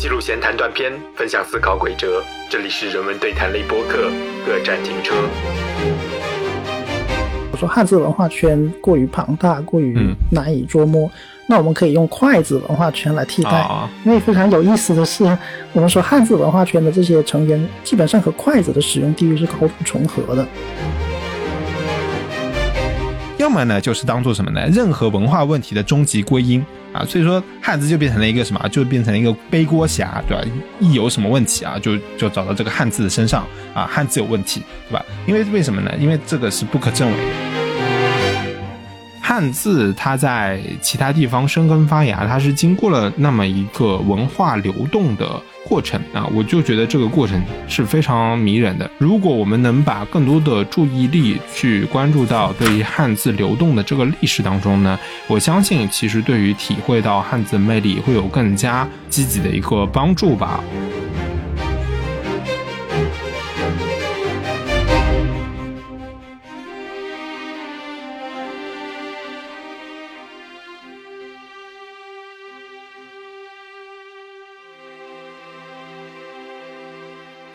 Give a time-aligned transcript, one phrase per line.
[0.00, 2.24] 记录闲谈短片，分享思考轨哲。
[2.48, 4.10] 这里是人文对谈类播客，
[4.46, 5.14] 各站停车。
[7.52, 11.06] 我说汉字文化圈过于庞大，过于难以捉摸，
[11.46, 13.68] 那我们可以用筷子文化圈来替代。
[14.06, 15.36] 因为非常有意思的是，
[15.74, 20.48] 我们说汉字文化圈的这些成员，基本上和筷子的使用地域是高度重合的。
[23.36, 24.66] 要么呢，就是当做什么呢？
[24.72, 28.68] 任何文化问题的终极归因啊，所以说汉字就变成了一个什么？
[28.68, 30.44] 就变成了一个背锅侠，对吧？
[30.80, 35.04] 一有什么问题啊，就就找到这个汉字的身上啊，汉字有问题，对吧？
[35.26, 35.92] 因为为什么呢？
[35.98, 37.59] 因为这个是不可证伪的。
[39.30, 48.90] 汉字它在其他地方生根发芽，它是经过了那么一个文化流动的过程啊，我就觉得这个过程是非常迷人的。
[48.98, 54.98] 如果我们能把更多的注意力去关注到对于汉字流动的这个历史当中呢，
[55.28, 60.58] 我相信其实对于体会到汉字魅力会有更加积极的一个帮助吧。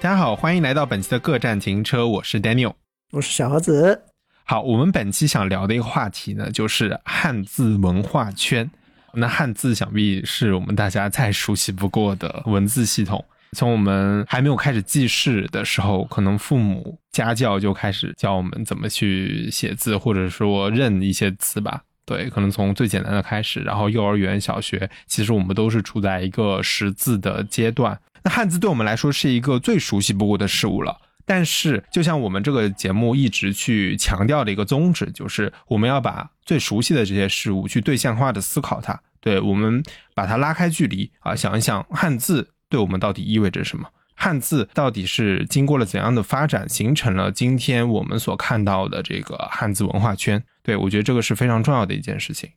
[0.06, 2.76] 大家好，欢迎来到本期的各站停车，我是 Daniel，
[3.12, 4.04] 我是小盒子。
[4.44, 8.70] 好，我们本期想聊的一个话题呢，就是汉字文化圈。
[9.14, 13.26] 那汉字想必是我们大家再熟悉不过的文字系统。
[13.54, 21.82] 从我们还没有开始记事的时候，可能父母家教就开始教我们怎么去写字，或者说认一些字吧。
[22.06, 28.00] 对，可能从最简单的开始，然后幼儿园、小学，其实我们都是处在一个识字的阶段。
[28.26, 39.84] 那汉字对我们来说是一个最熟悉不过的事物了，但是就像我们这个节目一直去强调的一个宗旨，就是我们要把最熟悉的这些事物去对象化的思考它，对我们
[40.16, 50.44] 把它拉开距离啊，想一想汉字对我们到底意味着什么，汉字到底是经过了怎样的发展，形成了今天我们所看到的这个汉字文化圈。
[50.64, 52.50] 对我觉得这个是非常重要的一件事情。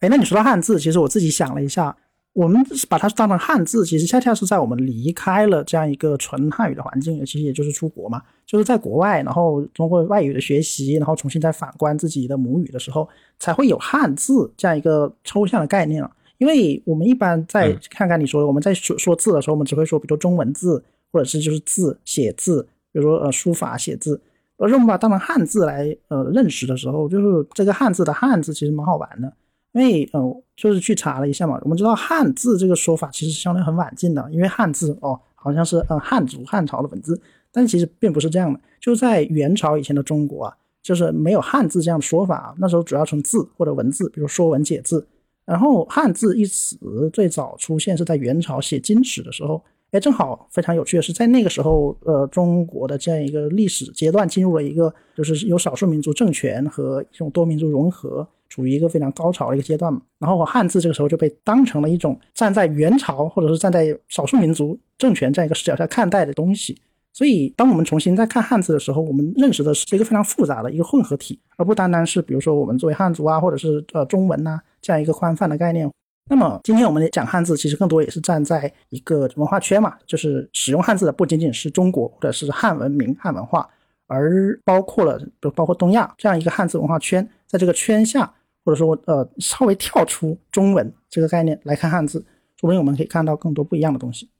[0.00, 1.96] 哎，那你说到汉字，其实我自己想了一下。
[2.34, 13.08] 我们把它当成汉字，其实恰恰是在我们离开了这样一个纯汉语的环境，其实也就是出国嘛，就是在国外，然后通过外语的学习，然后重新再反观自己的母语的时候，
[13.38, 16.10] 才会有汉字这样一个抽象的概念了。
[16.38, 24.20] 因为我们一般在看看你说我们在说说字的时候，我们只会说，比如说中文字，或者是就是字写字，比如说呃书法写字，
[24.56, 29.32] 而是我们把它当成汉字来呃认识的时候，就是这个汉字的汉字其实蛮好玩的。
[29.72, 37.20] 因为呃，就是去查了一下嘛，我们知道汉字这个说法其实相对很晚近的，因为汉字哦，好像是呃汉族汉朝的文字，
[37.50, 38.60] 但其实并不是这样的。
[38.80, 45.06] 就在元朝以前的中国啊，就是没有汉字这样的说法，那时候主要从字或者文字，比如说文解字。
[45.44, 46.78] 然后汉字一词
[47.12, 58.26] 最早出现是在元朝写金史的时候，哎，正好非常有趣的是，在那个时候，呃，中国的这样一个历史阶段进入了一个就是有少数民族政权和一种多民族融合。
[58.54, 66.80] 处于一个非常高潮的一个阶段嘛，然后汉字这个时候就被当成了一种站在元朝或者是站在少数民族政权这样一个视角下看待的东西。
[67.12, 75.90] 所以，当我们重新再看汉字的时候，我们认识的是一个非常复杂的一个混合体，而不单单是比如说我们作为汉族啊，或者是呃中文呐这样一个宽泛的概念。
[76.30, 83.68] 那么，今天我们讲汉字，其实更多也是站在一个文化圈嘛，就是使用汉字的不仅仅是中国或者是汉文明、汉文化，
[84.06, 88.32] 而包括了比如包括东亚这样一个汉字文化圈，在这个圈下。
[88.64, 92.20] 或者说，呃，稍微跳出中文这个概念来看汉字，
[92.58, 94.30] 说不定我们可以看到更多不一样的东西。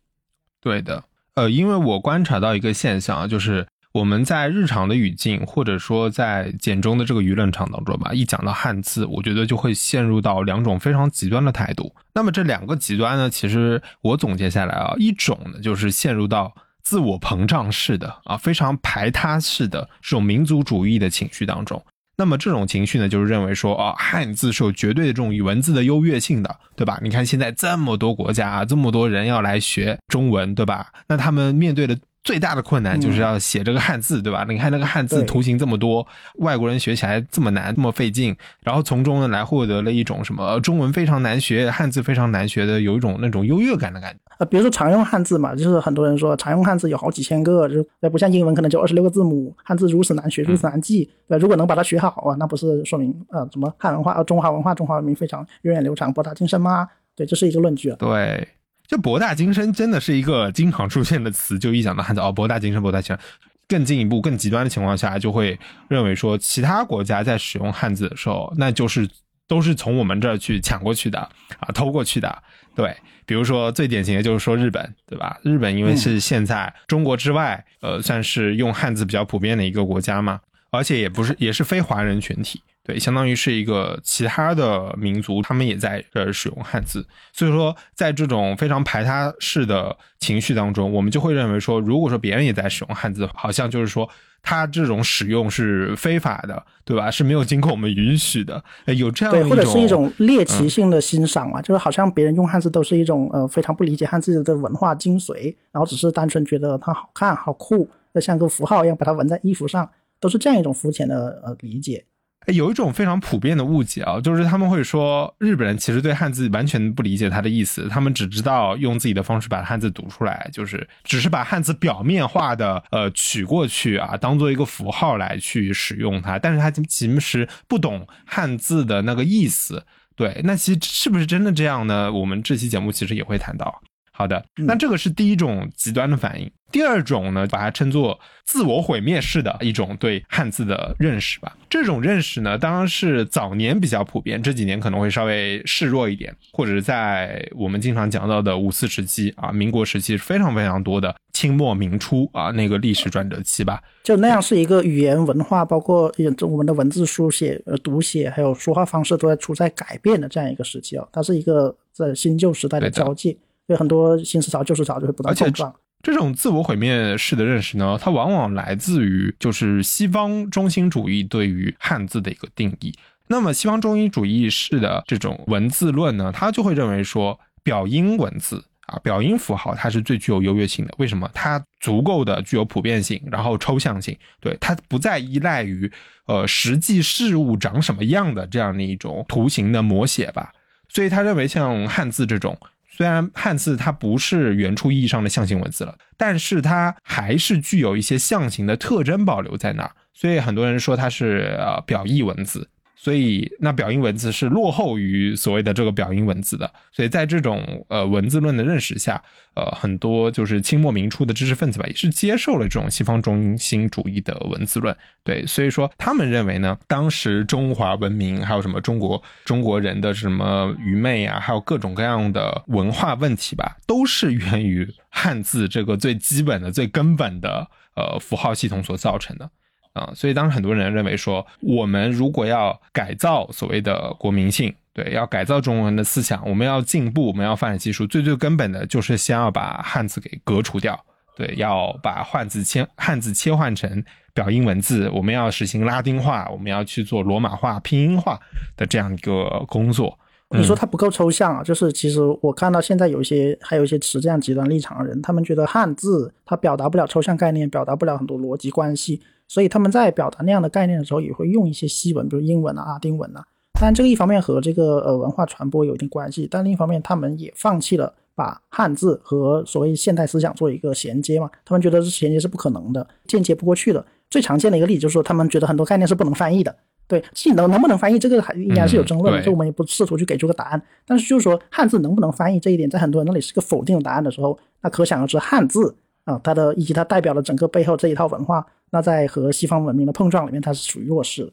[0.60, 1.04] 对的，
[1.34, 11.94] 呃，因为我观察到一个现象啊，就是我们在日常的语境，或者说在简中的这个舆论场当中吧，一讲到汉字，我觉得就会陷入到两种非常极端的态度。
[12.14, 16.52] 那么这两个极端呢，其实我总结下来啊，一种呢就是陷入到
[16.82, 21.84] 自我膨胀式的啊，非常排他式的这种民族主义的情绪当中。
[22.16, 26.98] 那么这种情绪呢，就是认为说，啊，汉字是有绝对的这种文字的优越性的，对吧？
[27.02, 30.88] 你看现在这么多国家啊，这么多人要来学中文，对吧？
[31.08, 31.98] 那他们面对的。
[32.24, 34.46] 最大的困难就是要写这个汉字，对吧？
[34.48, 44.20] 你看那个汉字图形这么多，外国人学起来这么难，这么费劲，然后从中呢来获得了一种什么中文非常难学，汉字非常难学的，有一种那种优越感的感觉。
[44.38, 51.10] 呃，比如说常用汉字嘛，就是很多人说常用汉字有好几千个，就不像英文可能就二十六个字母，汉字如此难学，如此难记。
[51.28, 56.88] 对，如果能把它学好啊，那不是说明呃什么汉文化、呃中华文化、中华文明非常源远流长、博大精深吗？
[57.16, 57.96] 对，这是一个论据啊。
[57.98, 58.46] 对。
[58.86, 63.24] 就博大精深真的是一个经常出现的词，就一讲到汉字哦，博大精深，博大精深。
[63.66, 65.58] 更进一步、更极端的情况下，就会
[65.88, 69.08] 认为说，其他国家在使用汉字的时候，那就是
[69.48, 71.18] 都是从我们这儿去抢过去的
[71.60, 72.28] 啊，偷过去的。
[72.74, 75.38] 对，比如说最典型的就是说日本，对吧？
[75.42, 80.40] 日本因为是现在中国之外，呃，算是用汉字比较普遍的一个国家嘛，
[80.70, 87.06] 而且也不是也是非华人群体，对，相当于是一个其他的民族，他们也在呃使用汉字。
[87.32, 94.10] 所以说，在这种非常排他式的情绪当中，我们就会认为说，如果说别人也在使用汉字，好像就是说。
[94.44, 97.10] 它这种使用是非法的，对吧？
[97.10, 109.88] 是没有经过我们允许的，有这样对，或者是一种猎奇性的欣赏嘛，就是好像别人用汉字都是一种呃非常不理解汉字的文化精髓，然后只是单纯觉得它好看、好酷，就像个符号一样把它纹在衣服上，
[110.20, 112.04] 都是这样一种肤浅的呃理解。
[112.46, 129.84] 有一种非常普遍的误解啊，就是他们会说日本人其实对汉字完全不理解它的意思，他们只知道用自己的方式把汉字读出来，就是只是把汉字表面化的呃取过去啊，当做一个符号来去使用它，但是他其实不懂汉字的那个意思。
[130.16, 132.12] 对，那其实是不是真的这样呢？
[132.12, 133.82] 我们这期节目其实也会谈到。
[134.16, 136.48] 好的，那这个是第一种极端的反应。
[136.70, 141.56] 第二种呢，把它称作自我毁灭式的一种对汉字的认识吧。
[141.68, 153.80] 这种认识呢，当然是早年比较普遍，这几年可能会稍微示弱一点，或者是在我们经常讲到的五四时期啊、民国时期非常非常多的清末明初啊那个历史转折期吧。
[154.02, 161.06] 就那样是一个语言文化，包括我们的文字书写、呃读写，还有说话方式都在处在改变的这样一个时期啊。
[161.12, 163.36] 它是一个在新旧时代的交界。
[163.66, 165.74] 有很多新思潮、旧思潮就会不断碰撞。
[166.02, 172.92] 这种自我毁灭式的认识呢，它往往来自于就是西方中心主义对于汉字的一个定义。
[173.28, 180.92] 那么，西方中心主义式的这种文字论呢，它就会认为说，表音文字啊，表音符号它是最具有优越性的。
[180.98, 181.26] 为什么？
[181.32, 185.90] 它足够的具有普遍性，然后抽象性，对它不再依赖于
[186.26, 190.52] 呃实际事物长什么样的这样的一种图形的摹写吧。
[190.90, 192.54] 所以，他认为像汉字这种。
[192.96, 202.68] 虽然汉字它不是原初意义上的象形文字了，但是它还是具有一些象形的特征保留在那儿，所以很多人说它是呃表意文字。
[203.04, 206.72] 所以，那表音文字是落后于所谓的这个表音文字的。
[206.90, 209.22] 所以在这种呃文字论的认识下，
[209.54, 214.96] 呃，很多就是清末明初的知识分子吧，也是接受了这种西方中心主义的文字论。
[215.22, 229.50] 对，所以说他们认为呢，当时中华文明还有什么中国中国人的什么愚昧啊，还有各种各样的文化问题吧，都是源于汉字这个最基本的、最根本的呃符号系统所造成的。
[229.94, 240.98] 啊，所以当时很多人认为说，我们如果要改造所谓的国民性，对，要改造中国人的思想，我们要进步，我们要发展技术，最最根本的就是先要把汉字给革除掉，
[241.36, 248.40] 对，要把汉字切汉字切换成表音文字，我们要实行拉丁化，我们要去做罗马化、拼音化
[248.76, 250.18] 的这样一个工作。
[250.50, 251.62] 你说它不够抽象啊？
[251.64, 259.20] 就是其实我看到现在有一些还有一些持这样极端立场的人，他们觉得汉字它表达不了抽象概念，表达不了很多逻辑关系。
[259.48, 263.44] 所以他们在表达那样的概念的时候，也会用一些西文，比如英文啊、拉丁文啊。
[263.74, 271.50] 当然，这个一方面和这个呃文化传播有一定关系，但另一方面，他们也放弃了把汉字和所谓现代思想做一个衔接嘛。
[271.64, 274.04] 他们觉得这衔接是不可能的，间接不过去的。
[274.30, 276.74] 最常见的一个例子就是说，他们觉得很多概念是不能翻译的。
[277.06, 280.82] 对，技能能不能翻译，这个还应该是有争论的，这我们也不试图去给出个答案。
[281.04, 288.64] 但是就是说，汉字能不能翻译这一点，在很多人那里是个否定的答案的时候，那可想而知，汉字啊，它的以及它代表了整个背后这一套文化。
[288.94, 291.52] 那在和西方文明的碰撞里面，它是属于弱势的。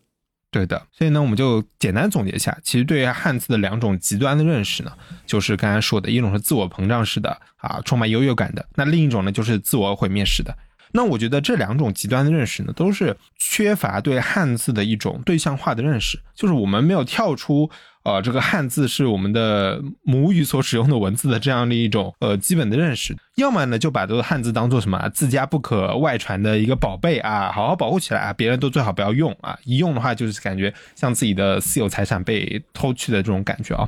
[0.51, 4.91] 对的，所以呢，我们就简单总结一下，其实对于汉字的两种极端的认识呢，
[5.25, 10.55] 就是刚才说的一种是自我膨胀式的啊，充满优越感的；那另一种呢，就是自我毁灭式的。
[10.93, 17.69] 那我觉得这两种极端的认识呢，都是缺乏对汉字的一种对象化的认识，就是我们没有跳出
[18.03, 33.87] 呃这个汉字是我们的母语所使用的文字的这样的一种呃基本的认识，要么呢就把这个汉字当做什么自家不可外传的一个宝贝啊，好好保护起来啊，别人都最好不要用啊，一用的话就是感觉像自己的私有财产被偷去的这种感觉啊。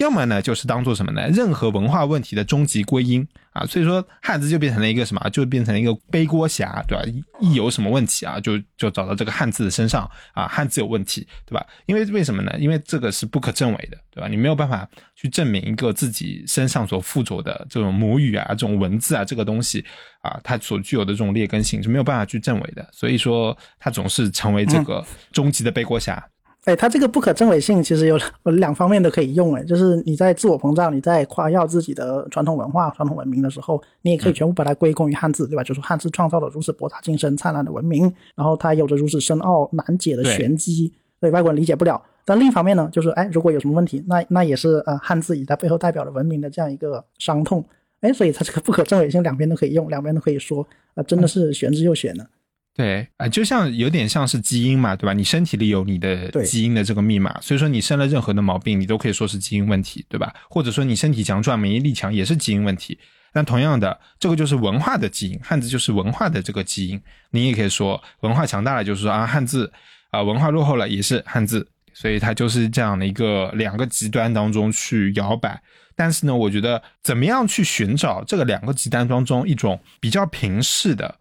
[0.00, 1.28] 要么呢，就是当做什么呢？
[1.28, 5.28] 任何文化问题的终极归因啊，所以说汉字就变成了一个什么？
[5.28, 7.04] 就变成了一个背锅侠，对吧？
[7.38, 11.66] 一有什么问题啊，就就找到这个汉字的身上啊，汉字有问题，对吧？
[11.84, 12.50] 因为为什么呢？
[12.58, 14.26] 因为这个是不可证伪的，对吧？
[14.26, 19.84] 你没有办法去证明一个自己身上所附着的这种母语啊、这种文字啊这个东西
[20.22, 26.26] 啊，它所具有的这种劣根性是没有办法去证伪的，所以说它总是成为这个终极的背锅侠。
[26.64, 29.54] 哎，它这个不可证伪性其实有两 方面都可以用。
[29.54, 35.62] 哎，就是你在自我膨胀、你在夸耀自己的传统文化、传统文明的时候，你也可以全部把它归功于汉字，对吧？
[35.64, 42.00] 就是汉字创造了如此博大精深、灿烂的文明，然后它有着如此深奥难解的玄机，所以外国人理解不了。
[42.26, 47.64] 但另一方面呢，就是哎，如果有什么问题，那那也是呃汉字以它背后代表了文明的这样一个伤痛，
[48.02, 50.64] 哎，所以它这个不可证伪性两边都可以用，两边都可以说，
[50.94, 52.24] 啊，真的是玄之又玄呢。
[52.80, 55.12] 对啊，就像有点像是基因嘛，对吧？
[55.12, 60.32] 你身体里有你的基因的这个密码，所以说你生了任何的毛病，你都可以说是基因问题，对吧？
[60.48, 62.98] 或者说你身体强壮、免疫力强，也是基因问题。
[63.34, 66.98] 那同样的，这个就是文化的基因，汉字就是文化的这个基因。
[67.32, 69.70] 你也可以说文化强大了，就是说啊汉字
[70.10, 75.62] 啊、文化落后了也是汉字，所以它就是这样的一个两个极端当中去摇摆。
[75.94, 81.14] 但是呢，我觉得怎么样去寻找这个两个极端当中一种比较平视的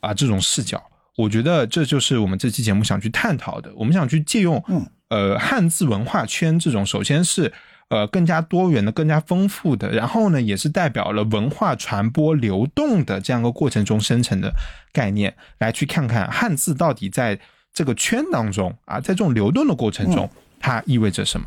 [0.00, 0.82] 啊这种视角，
[1.16, 3.72] 我觉得这就是我们这期节目想去探讨的。
[3.76, 7.52] 我们想去借用嗯呃汉字文化圈这种，首先是
[7.88, 14.52] 呃更加多元的、更加丰富的，然后呢也是代表了文化传播流动的这样一个过程中生成的
[14.92, 17.38] 概念，来去看看汉字到底在
[17.74, 20.28] 这个圈当中啊，在这种流动的过程中，
[20.58, 21.46] 它意味着什么。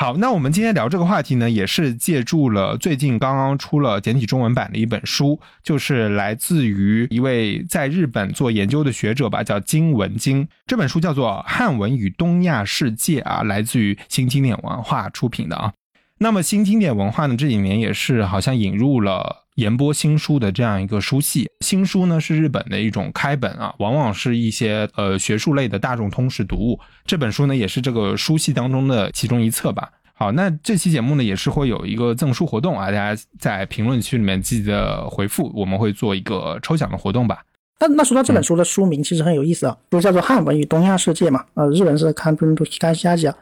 [0.00, 10.48] 好，那我们今天聊这个话题呢，也是借助了最近刚刚出了简体中文版的一本书，就是来自于一位在日本做研究的学者吧，叫金文京。
[10.66, 15.70] 这本书叫做《汉文与东亚世界》啊，来自于新经典文化出品的啊。
[16.16, 21.46] 那么新经典文化呢，这几年也是好像引入了研播新书的这样一个书系。
[21.60, 26.80] 新书呢是日本的一种开本啊，往往是一些呃学术类的大众通识读物。
[27.04, 29.90] 这本书呢也是这个书系当中的其中一册吧。
[30.14, 37.42] 好，那这期节目呢也是会有一个赠书活动啊，大家在评论区里面记得回复，我们会做一个抽奖的活动吧。
[37.80, 43.32] 那那说到这本书的书名，其实很有意思啊，书叫做《汉文与东亚世界》嘛，呃，日文是 Kanpun to Hikashiasia，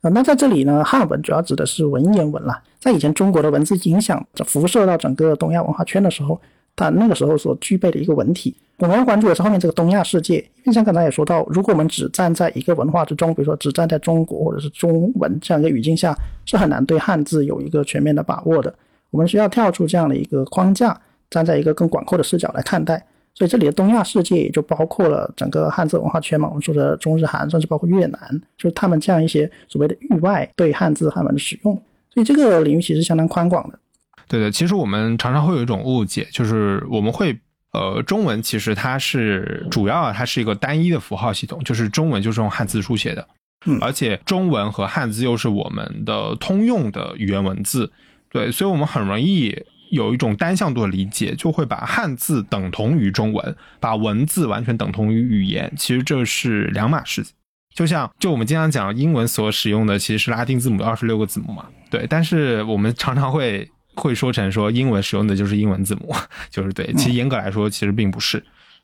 [0.00, 6.40] 呃，那在这里呢，汉文主要指的是文言文啦，在以前中国的文字影响辐射到整个东亚文化圈的时候，
[6.76, 8.56] 它那个时候所具备的一个文体。
[8.78, 18.72] 我们要关注的是后面这个东亚世界，因为像刚才也说到，如果我们只站在一个文化之中，比如说只站在中国或者是中文这样一个语境下，是很难对汉字有一个全面的把握的。
[19.10, 20.96] 我们需要跳出这样的一个框架，
[21.28, 23.04] 站在一个更广阔的视角来看待。
[23.38, 31.72] 所以这里的东亚世界也就包括了整个汉字文化圈嘛，我们说的中日韩，甚至包括越南，就是他们这样一些所谓的域外对汉字汉文的使用。
[32.12, 33.78] 所以这个领域其实相当宽广的。
[34.26, 37.38] 对的，其实我们常常会有一种误解，就是我们会
[37.72, 43.24] 呃，中文其实它是主要啊它是一个单一的符号系统，就是中文就是用汉字书写的，
[43.66, 47.92] 嗯而且中文和汉字又是我们的通用的语言文字，
[48.32, 49.54] 对，所以我们很容易
[49.90, 57.34] 有一种单向度的理解，就会把汉字等同于中文，把文字完全等同于语言，其实这是两码事情。
[57.74, 66.12] 就像就我们经常讲英文所使用的其实是拉丁字母的二十六个字母嘛，对，但是我们常常会会说成说英文使用的就是英文字母，
[66.50, 68.42] 就是对，其实严格来说其实并不是，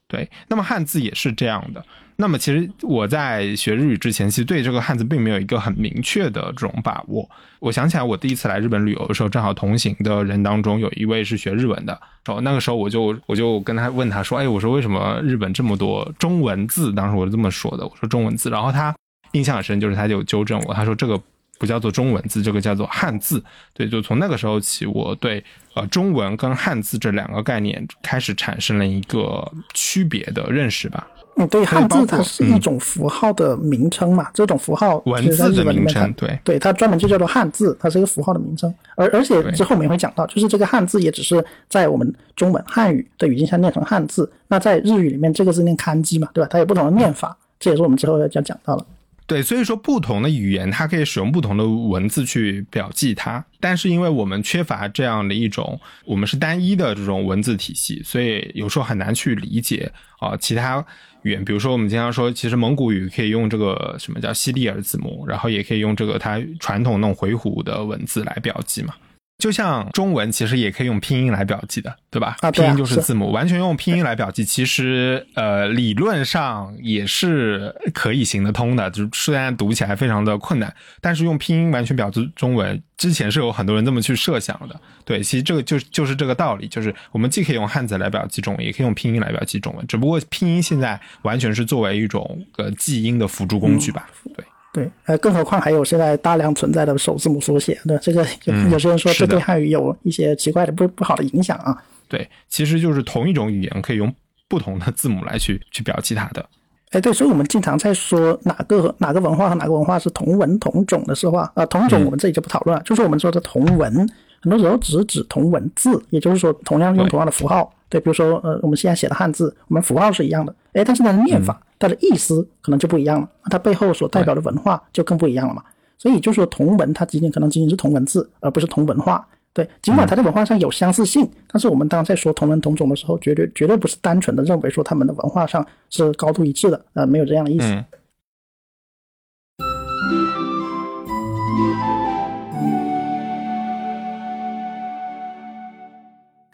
[0.09, 0.31] 对。
[0.49, 1.85] 那么汉字也是这样的。
[2.17, 7.29] 那么其实我在学日语之前，其实对这个汉字并没有一个很明确的这种把握。
[7.59, 18.49] 我想起来，我第一次来日本旅游的时候，正好同行的人当中有一位是学日文的，然后那个时候我就我就跟他问他说：“哎，我说为什么日本这么多中文字？”当时我是这么说的，我说中文字。
[18.49, 18.95] 然后他
[19.33, 21.21] 印象很深，就是他就纠正我，他说这个
[21.59, 23.43] 不叫做中文字，这个叫做汉字。
[23.73, 25.43] 对，就从那个时候起，我对
[25.75, 31.07] 呃中文跟汉字这两个概念开始产生了一个区别的认识吧。
[31.37, 38.73] 嗯，对，汉字它是一种符号的名称嘛，这种符号文字的名称，对对，它专门就叫做汉字，它是一个符号的名称。
[38.95, 46.49] 而而且之后我们也会讲到，就是这个汉字也只是在我们中文汉语的语境下念成汉字，那在日语里面这个字念 kanji 基嘛，对吧？
[46.49, 48.87] 它有不同的念法，这也是我们之后要要讲到了。
[49.27, 60.85] 对，所以说不同的语言它可以使用不同的文字去表记它，但是因为我们缺乏这样的一种，我们是单一的这种文字体系，所以有时候很难去理解啊、其他
[61.23, 61.43] 语言。
[61.43, 68.95] 比如说我们经常说，其实蒙古语可以用这个什么叫西里尔字母，然后也可以用这个它传统那种回鹘的文字来表记嘛。
[69.45, 72.35] 就像中文其实也可以用拼音来表记的，对吧？
[72.41, 84.81] 啊拼音就是是字母，完全用拼音来表记，其实呃理论上也是可以行得通的，就是虽然读起来非常的困难，但是用拼音完全表记中文，之前是有很多人这么去设想的。
[85.05, 94.09] 对，其实这个就就是这个道理，就是我们既可以用汉字来表记中文，也可以用拼音来表记中文，只不过拼音现在完全是作为一种呃记音的辅助工具吧。
[94.35, 94.43] 对。
[94.75, 101.81] 对，呃，更何况还有现在大量存在的首字母缩写，对这个有嗯有些人说这对汉语有一些奇怪的不不好的影响啊。
[102.09, 104.13] 对，其实就是同一种语言可以用
[104.49, 106.45] 不同的字母来去去表记它的。
[106.91, 112.05] 哎，对，所以我们经常在说哪个哪个文化和哪个文化是同文同种的时候啊，呃，同种嗯。
[112.07, 113.95] 我们这里就不讨论了，就是我们说的同文，
[114.43, 125.63] 很多时候只是指同文字，也就是说同样用同样的符号，对，比如说呃，我们现在写的汉字，我们符号是一样的，哎，但是它的念法、它的意思可能就不一样了，它背后所代表的文化就更不一样了嘛。
[125.97, 129.25] 所以就说同文，它仅仅可能仅仅是同文字，而不是同文化。
[129.53, 137.67] 对，尽管它在文化上有相似性，但是我们当在说同文同种的时候，绝对绝对不是单纯的认为说他们的文化上是高度一致的，呃，没有这样的意思。
[137.67, 137.85] 嗯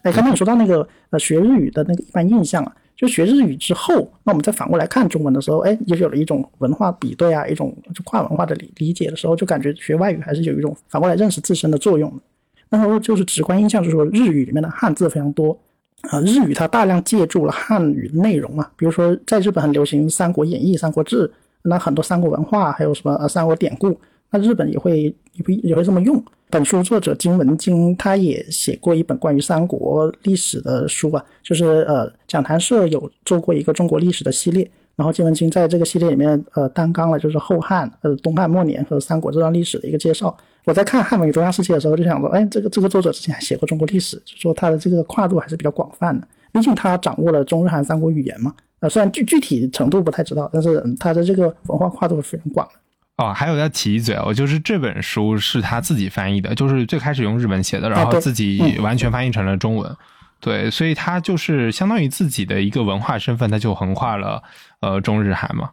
[0.02, 12.22] 哎，刚才你说到那个呃学日语的那个一般印象啊，就学日语之后，那我们再反过来看中文的时候，哎，也有了一种文化比对啊，一种就跨文化的理理解的时候，就感觉学外语还是有一种反过来认识自身的作用的。
[12.68, 15.58] 然后就是直观印象，就是说日语里面的汉字非常多，
[16.02, 21.26] 啊，日语它大量借助了汉语内容啊，比如说在日本很流行《三国演义》《三国志》，
[21.62, 26.22] 那很多三国文化还有什么呃三国典故，那日本也会也会也会这么用。
[26.48, 40.36] 本书作者金文京他也写过一本关于三国历史的书啊，就是呃讲坛社有做过一个中国历史的系列，然后金文京在这个系列里面呃担纲了就是后汉、呃东汉末年和三国这段历史的一个介绍。
[40.64, 46.26] 我在看汉文与中央世界的时候，就想说，哎，这个这个作者之前还写过中国历史，就说他的这个跨度还是比较广泛的。
[46.52, 52.72] 毕竟他掌握了中日韩三国语言嘛，呃，虽然具具体程度不太知道，但是他的这个文化跨度是非常广的。
[53.20, 59.94] 哦，还有要提一嘴哦，就是这本书是他自己翻译的，就是最开始用日文写的，然后自己完全翻译成了中文。
[60.40, 64.42] 对，所以他就是相当于自己的一个文化身份，他就横跨了
[64.80, 65.68] 呃中日韩嘛。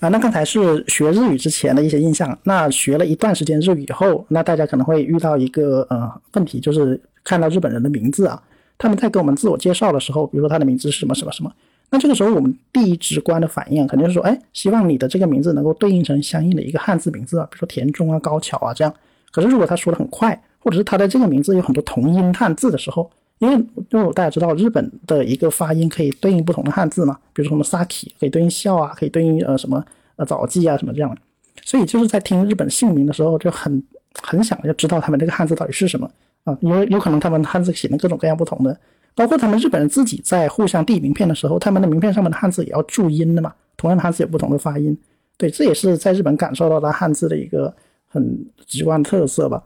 [0.00, 2.38] 啊，那刚才是学日语之前的一些印象。
[2.42, 8.42] 那学了一段时间日语以后，那大家可能会遇到一个呃问题，就是看到日本人的名字啊，
[8.76, 11.50] 他们在给我们自我介绍的时候，比如说他的名字是什么什么什么，
[11.90, 18.92] 那这个时候我们第一直观的反应肯定是说，哎，希望你的这个名字能够对应成相应的一个汉字名字啊，比如说田中啊、高桥啊这样。
[19.30, 23.54] 可是如果他说的很快，或者是他的这个名字有很多同音汉字的时候，因为
[23.90, 29.84] 因为大家知道日本的一个发音可以对应不同的汉字嘛，比如说什么 saki 可以对应笑啊，可以对应呃什么
[30.16, 31.20] 呃早记啊什么这样的，
[31.64, 33.82] 所以就是在听日本姓名的时候就很
[34.22, 36.10] 很想要知道他们这个汉字到底是什么
[36.44, 38.78] 啊，因为有可能他们汉字写的各种各样不同的，
[39.14, 44.96] 包括他们日本人自己在互相递名片的时候，他们的名片上面的汉字也要注音的嘛，同样的汉字有不同的发音，
[45.36, 47.72] 对，这也是在日本感受到的汉字的一个
[48.08, 49.62] 很直观的特色吧。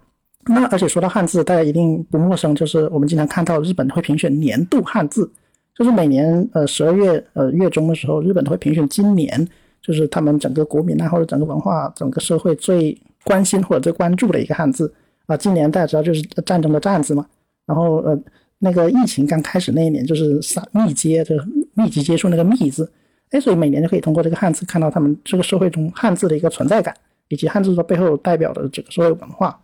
[0.47, 5.31] 那而且说到汉字，大家一定不陌生，就是我们经常看到日本会评选年度汉字，
[5.75, 9.47] 就是每年呃十二月呃月中的时候，日本都会评选今年
[9.83, 14.91] 就是他们整个国民啊或者整个文化整个社会最关心或者最关注的一个汉字
[15.27, 15.37] 啊。
[15.37, 17.27] 今年大家知道就是战争的战字嘛，
[17.67, 18.19] 然后呃
[18.59, 21.45] 那个疫情刚开始那一年就是撒密接这个
[21.75, 22.91] 密集接触那个密字，
[23.31, 26.95] 哎，所以每年就可以通过这个汉字看到他们这个社会中汉字的一个存在感，
[27.29, 29.59] 以及汉字的背后代表的这个社会文化。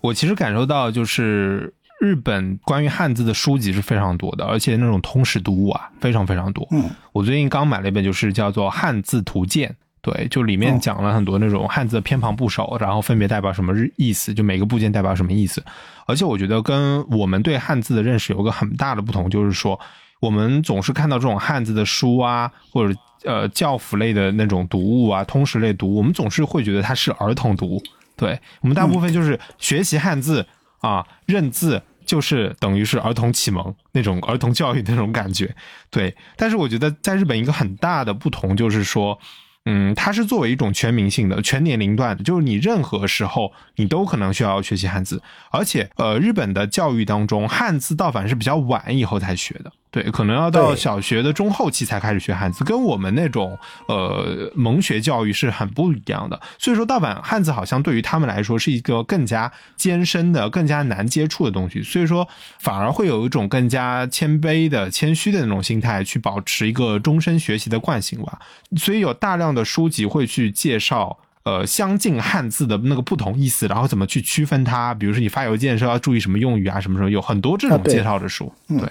[0.00, 6.66] 我其实感受到，就是日本关于汉字的书籍是非常多的，而且那种通识读物啊，非常非常多。
[6.70, 9.70] 嗯，我最近刚买了一本，就是叫做《汉字图鉴》，
[10.02, 15.64] 对，就里面讲了很多那种汉字的偏旁部首，然后分别代表什么日意思，就每个部件代表什么意思。
[16.06, 19.78] 而且我觉得跟我们对汉字的认识有个很大的不同，就是说
[20.20, 27.82] 我们总是看到这种汉字的书啊，或者呃教辅类的那种读物啊，通识类读物，我们总是会觉得它是儿童读物。
[28.16, 30.44] 对我们大部分就是学习汉字
[30.80, 35.54] 啊，认字就是等于是儿童启蒙那种儿童教育那种感觉。
[35.90, 39.18] 对，但是我觉得在日本一个很大的不同就是说，
[39.64, 49.72] 嗯，它是作为一种全民性的、全年龄段的，就是你任何时候你都可能需要学习汉字，而且呃，日本的教育当中汉字倒反是比较晚以后才学的。
[49.92, 56.40] 对，可能要到小学的中后期才开始学汉字，跟我们那种呃蒙学教育是很不一样的。
[56.58, 62.26] 所以说，盗版汉字好像对于他们来说是一个更加艰深的、更加难接触的东西，所以说
[62.58, 68.38] 反而会有一种更加谦卑的、谦虚的那种心态，去保持一个终身学习的惯性吧。
[68.78, 71.18] 所以有大量的书籍会去介绍。
[71.44, 74.94] 呃，相近汉字的那个不同意思，然后怎么去区分它？
[74.94, 78.52] 比如说你发邮件的时候要注意什么用语啊，什么什么，有很多这种介绍的书。
[78.68, 78.88] 对，对，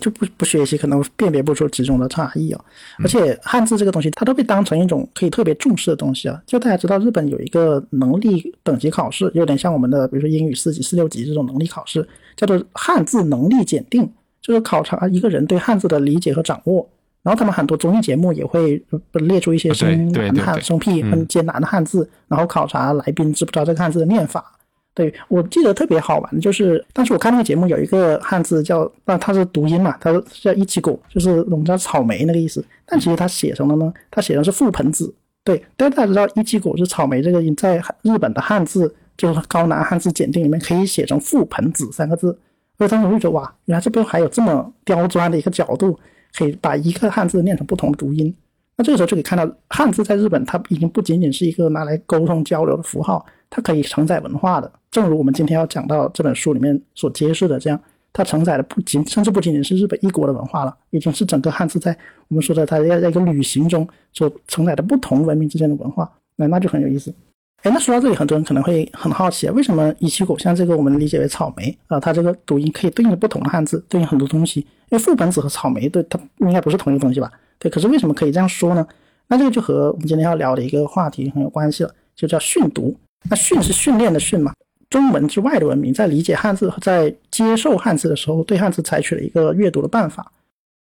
[0.00, 2.60] 就不不学习，可能辨别不出其中的差异哦。
[2.98, 6.42] 而且汉字这个东西，它都被当成一种可以特别重视的东西啊。
[6.46, 14.10] 就大家知道，日本有一个能力等级考试，有点像我们的，比如说英语四级、四六级这种能力考试，叫做汉字能力检定，
[14.40, 16.88] 就是考察一个人对汉字的理解和掌握。
[17.22, 24.56] 然后他们很多综艺节目也会呃列出一些生难汉、对对对生僻、嗯很艰难的汉字，然后考察来宾知不知道这个汉字的念法。
[24.96, 32.64] 对我记得特别好玩，就是当时我看那个节目有一个汉字叫，那它是读音嘛，它是叫一起果，就是我们叫草莓那个意思。
[32.86, 35.14] 但其实它写成了呢，它写成是覆盆子。
[35.44, 42.36] 对，但大家知道一起果是草莓这个音，在日本的汉字就是高难汉字检定里面可以写成覆盆子三个字
[42.78, 45.98] 所以当时我就觉得哇，原来这边还有这么刁钻的一个角度，
[46.34, 48.34] 可以把一个汉字念成不同的读音。
[48.78, 54.70] 那这个时候就可以看到，汉字在日本它已经不仅仅是一个拿来沟通交流的符号，它可以承载文化的。
[54.90, 57.80] 正如我们今天要讲到这本书里面所揭示的这样，
[58.12, 61.96] 它承载的不仅甚至不仅仅是日本一国的文化了，已经是整个汉字在
[62.28, 66.10] 我们说的它要在一个旅行中所承载的不同文明之间的文化。
[66.36, 67.14] 那那就很有意思。
[67.62, 74.60] 哎，那说到这里，很多人可能会很好奇，为什么伊奇果像这个我们理解为草莓啊，它这个读音可以对应不同的汉字，对应很多东西？
[74.90, 77.32] 因为副本子和草莓对它应该不是同一个东西吧？
[77.58, 78.86] 对，可是为什么可以这样说呢？
[79.28, 82.94] 那这个就和我们今天要聊的一个话题很有关系了，就叫训读。
[83.28, 84.52] 那训是训练的训嘛？
[84.88, 90.32] 中文之外的文明在理解汉字和在接受汉字的时候，对汉字采取了一个阅读的办法。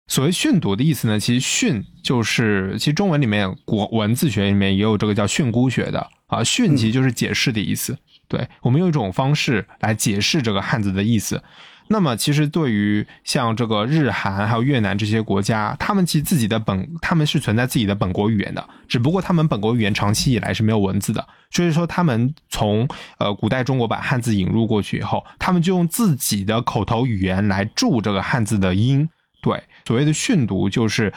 [0.07, 7.97] 所谓训读的意思呢，其实训就是其实中文里面国文字学里面也有这个叫训诂学的啊，训其实就是解释的意思。
[8.33, 11.43] 对我们用一种方式来解释这个汉字的意思。
[11.89, 22.87] 那么，其实对于像这个日韩还有越南这些国家，他们其实自己的本，他们是存在自己的本国语言的，只不过他们本国语言长期以来是没有文字的，所以说他们从
[23.19, 29.07] 呃古代中国把汉字引入过去以后，他们就用自己的口头语言来注这个汉字的音。
[29.41, 31.13] 对，所谓的训读就是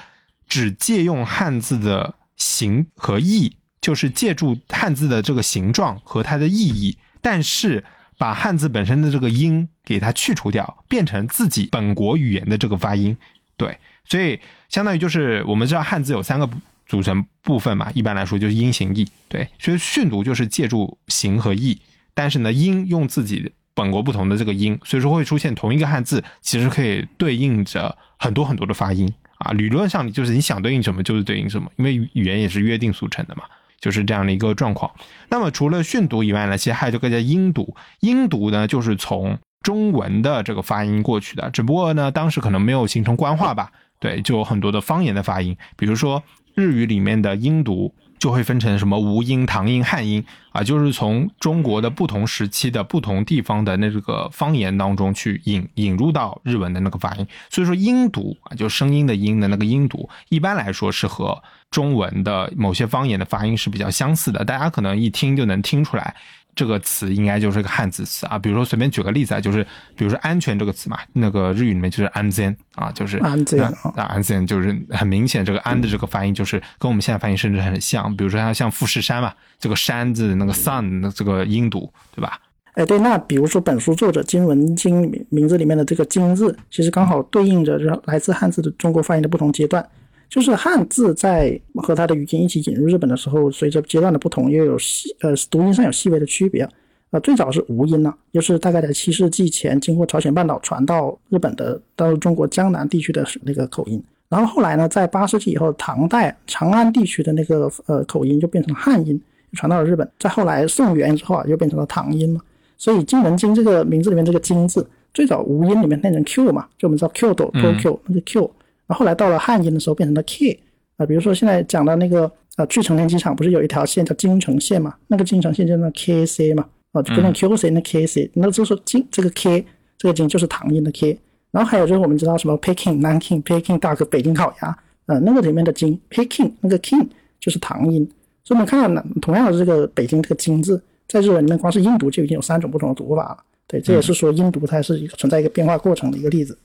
[0.47, 7.85] 只借用汉字的形和意，就是借助汉字的这个形状和它的意义，但是。
[8.19, 13.15] 把汉字本身的这个音给它去除掉，变成自己本国语言的这个发音，
[13.59, 16.49] 对，所以相当于就是我们知道汉字有三个
[16.87, 21.79] 组成部分嘛，一般来说就是音、形、意，对，所以训读就是借助形和意，
[22.15, 33.43] 但是呢，音用自己本国不同的这个音，所以说会出现同一个汉字，其实可以对应着很多很多的发音啊，理论上就是你想对应什么就是对应什么，因为语言也是约定俗成的嘛。
[33.81, 34.91] 就是这样的一个状况。
[35.29, 37.77] 那么除了训读以外呢，其实还有就更加音读。
[38.01, 43.71] 音读呢，就是从中文的这个发音过去的，只不过呢，当时可能没有形成官话吧。
[43.99, 46.23] 对，就有很多的方言的发音，比如说
[46.55, 47.95] 日语里面的音读。
[48.19, 57.27] 就会分成什么吴音、唐音、汉音啊，就是从中国的不同时期的不同地方的那个方言当中去引引入到日文的那个发音。
[57.51, 66.15] 所以说音读啊，就声音的音的那个音读，一般来说是和中文的某些方言的发音是比较相似的，大家可能一听就能听出来。
[66.57, 69.63] 这个词应该就是个汉字词啊，比如说随便举个例子啊，就是
[69.95, 82.41] 比如说安全这个词嘛，那个日语里面就是安全啊，就是安全啊，安全就是很明显，这个安的这个发音就是跟我们现在发音甚至很像，比如说它像富士山嘛，这个山字那个 sun 的这个音读，对吧？
[82.73, 89.87] 哎，对，那比如说本书作者金文京名字里面的这个金字，其实刚好对应着来自汉字的中国发音的不同阶段。
[90.29, 96.69] 就是汉字在和它的语音一起引入日本的时候，随着阶段的不同，又有细呃读音上有细微的区别。
[97.11, 104.03] 呃，最早是吴音呢，就是大概在七世纪前，经过朝鲜半岛传到日本的，到中国江南地区的那个口音。
[104.29, 109.19] 然后后来呢，在八世纪以后，唐代长安地区的那个呃口音就变成汉音，
[109.53, 110.11] 传到了日本。
[110.19, 112.41] 再后来宋元之后啊，又变成了唐音嘛。
[112.77, 114.85] 所以金文经这个名字里面这个金字，
[115.15, 118.51] 最早吴音里面念成 Q 嘛，就我们知道 Q 多 Q 那个 Q。
[118.87, 120.59] 然后后来到了汉音的时候变成了 K
[120.97, 124.95] 啊，比如说现在讲的那个呃去成田机场不是有一条线叫京城线嘛？
[125.09, 129.65] 那个京城线叫那 KC 嘛，啊就变成 QC 那 KC，那就是京这个 K
[129.99, 131.19] 这个京就是唐音的 K。
[131.51, 137.07] 然后还有就是我们知道什么 Peking Nanking Peking Duck 北京烤鸭，呃那个里面的京 Peking 那个 King
[137.41, 138.07] 就是唐音。
[138.45, 143.39] 所以我们看到呢，同样的这个北京这个京字，在日文里面光是音读就已经有三种不同的读法了。
[143.67, 146.57] 对，这也是说音读它是一个存在一个变化过程的一个例子。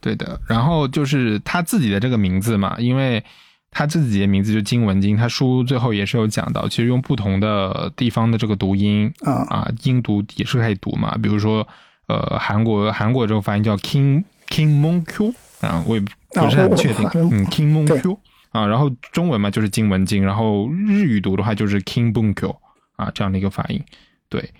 [0.00, 3.22] 对的，然后就是他自己的这个名字嘛，因为
[3.70, 9.46] 他自己的名字就金文金，他书最后也是有讲到，其实用不同的地方的这个读音啊。
[9.48, 11.66] 啊音读也是可以读嘛，比如说
[12.08, 18.18] 呃韩国韩国这个发音叫 King King Mon Q 啊，我也不是很确定，嗯 King Mon Q
[18.50, 22.56] 啊，然后中文嘛就是金文金，然后日语读的话就是 King Bon Q
[22.96, 23.84] 啊这样的一个发音，
[24.28, 24.50] 对。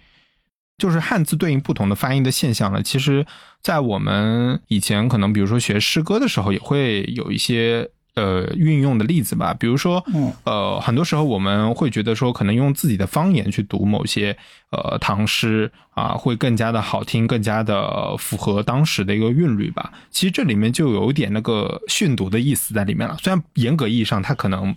[0.79, 3.27] 就是汉字对应不同的发音的现象呢，其实，
[3.63, 9.55] 在我们以前可能，比如说学诗歌的时候，也会有一些呃运用的例子吧。
[9.55, 10.05] 比如说，
[10.45, 14.37] 呃，很多时候我们会觉得说，可能用自己的方言去读某些
[14.71, 19.93] 呃唐诗啊，会更加的好听，更加的符合当时的一个韵律吧。
[20.11, 23.17] 其实这里面就有点那个训读的意思在里面了。
[23.23, 24.75] 虽然严格意义上它可能。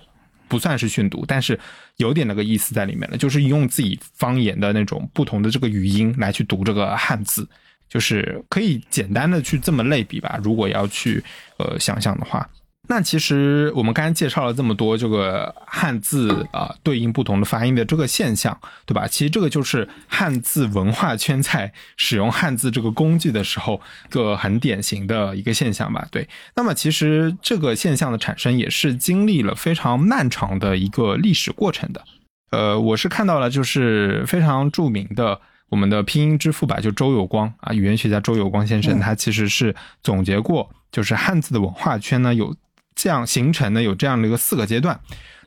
[0.50, 1.60] 不算是训读，但是
[1.98, 7.50] 有点那个意思在里面了，就是用自己方言的那种不同的这个语音来去读这个汉字，
[7.90, 10.40] 就是可以简单的去这么类比吧。
[10.44, 11.24] 如果要去
[11.58, 12.50] 呃想象的话，
[12.90, 19.08] 那其实我们刚才介绍了这么多这个汉字啊对应不同的发音的这个现象，对吧？
[19.08, 26.06] 其实这个就是汉字文化圈在使用汉字这个工具的时候，个很典型的一个现象吧。
[26.12, 32.04] 对，那么其实这个现象的产生也是经历了非常漫长的一个历史过程的。
[32.52, 35.40] 呃，我是看到了就是非常著名的
[35.74, 42.56] 我们的拼音之父吧，就周有光啊，语言学家周有光先生，他其实是总结过，就是汉字的文化圈呢有。
[42.96, 44.98] 这样形成呢，有这样的一个四个阶段。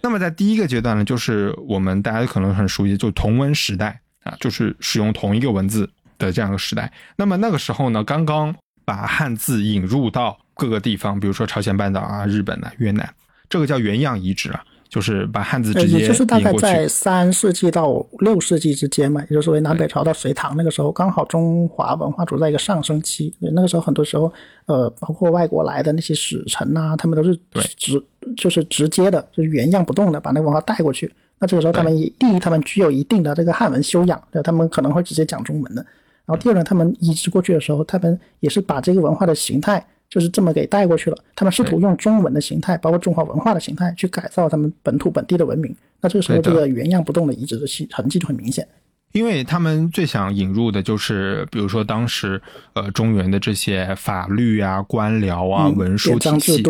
[0.03, 6.93] 那么在第一个阶段呢，就是我们大家可能很熟悉，就同文时代啊，就是使用同一个文字的这样一个时代。
[7.15, 8.53] 那么那个时候呢，刚刚
[8.85, 13.09] 把汉字引入到各个地方，比如说朝鲜半岛啊、日本啊、越南，
[13.49, 14.65] 这个叫原样移植啊。
[14.89, 23.35] 就是把汉字直接也就是大概在三世纪到六世纪之间嘛，也就是为南北朝到隋唐那个时候，刚好中华文化处在一个上升期。
[23.41, 24.33] 那个时候很多时候，
[24.67, 27.39] 呃，包括外国来的那些使臣啊，他们都是
[27.77, 28.03] 直
[28.37, 31.13] 就是直接的，就是原样不动的把那个文化带过去。
[31.39, 35.85] 那这个时候他们第一，他们具有一定的这个汉文修养，对，他们可能会直接讲中文的。
[36.25, 39.85] 然后第二呢，他们移植过去的时候，他们也是把这个文化的形态。
[40.09, 41.19] 就是这么给带过去了。
[41.35, 45.75] 他们试图用中文的形态，包括中华文化的形态，去改造他们本土本地的文明。
[46.01, 48.67] 那这个时候，这个原样不动的遗址的痕痕迹就很明显。
[49.13, 52.41] 因为他们最想引入的就是，比如说当时
[52.75, 56.63] 呃中原的这些法律啊、官僚啊、文书体系、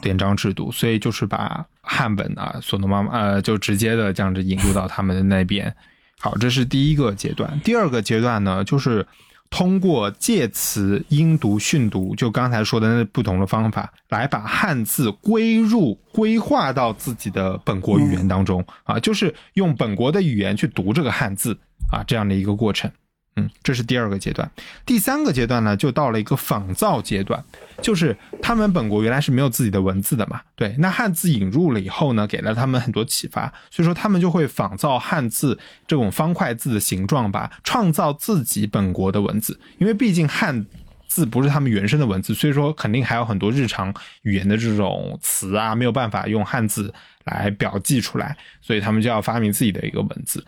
[0.00, 5.74] 典章制度，所以就是把汉本啊、索诺妈妈呃，就直接的这样子引入到他们的那边。
[6.20, 7.60] 好，这是第一个阶段。
[7.64, 9.04] 第二个阶段呢，就是。
[9.50, 21.58] 通过借词、音读、训读，就刚才说的那不同的方法，来把汉字归入、规划到自己的本国语言当中啊，就是用本国的语言去读这个汉字
[21.90, 22.90] 啊，这样的一个过程。
[23.38, 24.50] 嗯，这是第二个阶段。
[24.84, 27.42] 第三个阶段呢，就到了一个仿造阶段，
[27.80, 39.58] 就是他们本国原来是没有自己的文字的嘛，对，那汉字引入了以后呢，给了他们很多启发，所以说他们就会仿造汉字这种方块字的形状吧，创造自己本国的文字。
[39.78, 40.66] 因为毕竟汉
[41.06, 46.92] 字不是他们原生的文字，所以说肯定还有很多日常语言的这种词啊，没有办法用汉字
[47.24, 50.44] 来表记出来，所以他们就要发明自己的一个文字。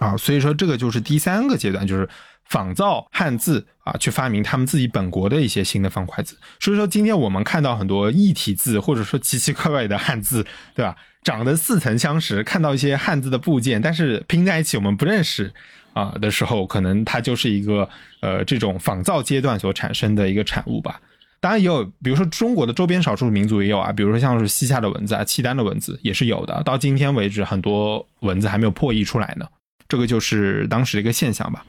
[0.00, 2.08] 啊，所以说这个就是第三个阶段，就是
[2.46, 6.36] 仿造汉字啊，去发明他们自己本国的一些新的方块字。
[6.58, 10.96] 所以说，今天我们看到很多异体字，或者说奇奇怪怪的汉字，对吧？
[11.22, 15.52] 长得似曾相识，看到一些汉字的部件，但是拼在一起我们不认识
[15.92, 17.86] 啊的时候，可能它就是一个
[18.20, 20.98] 呃这种仿造阶段所产生的一个产物吧。
[21.40, 26.62] 当然也有，比如说中国的周边少数民族也有啊，比如说像是西夏的文字啊、契丹的文字也是有的。
[26.62, 29.46] 到今天为止，很多文字还没有破译出来呢。
[29.90, 31.66] 这个就是当时的一个现象吧。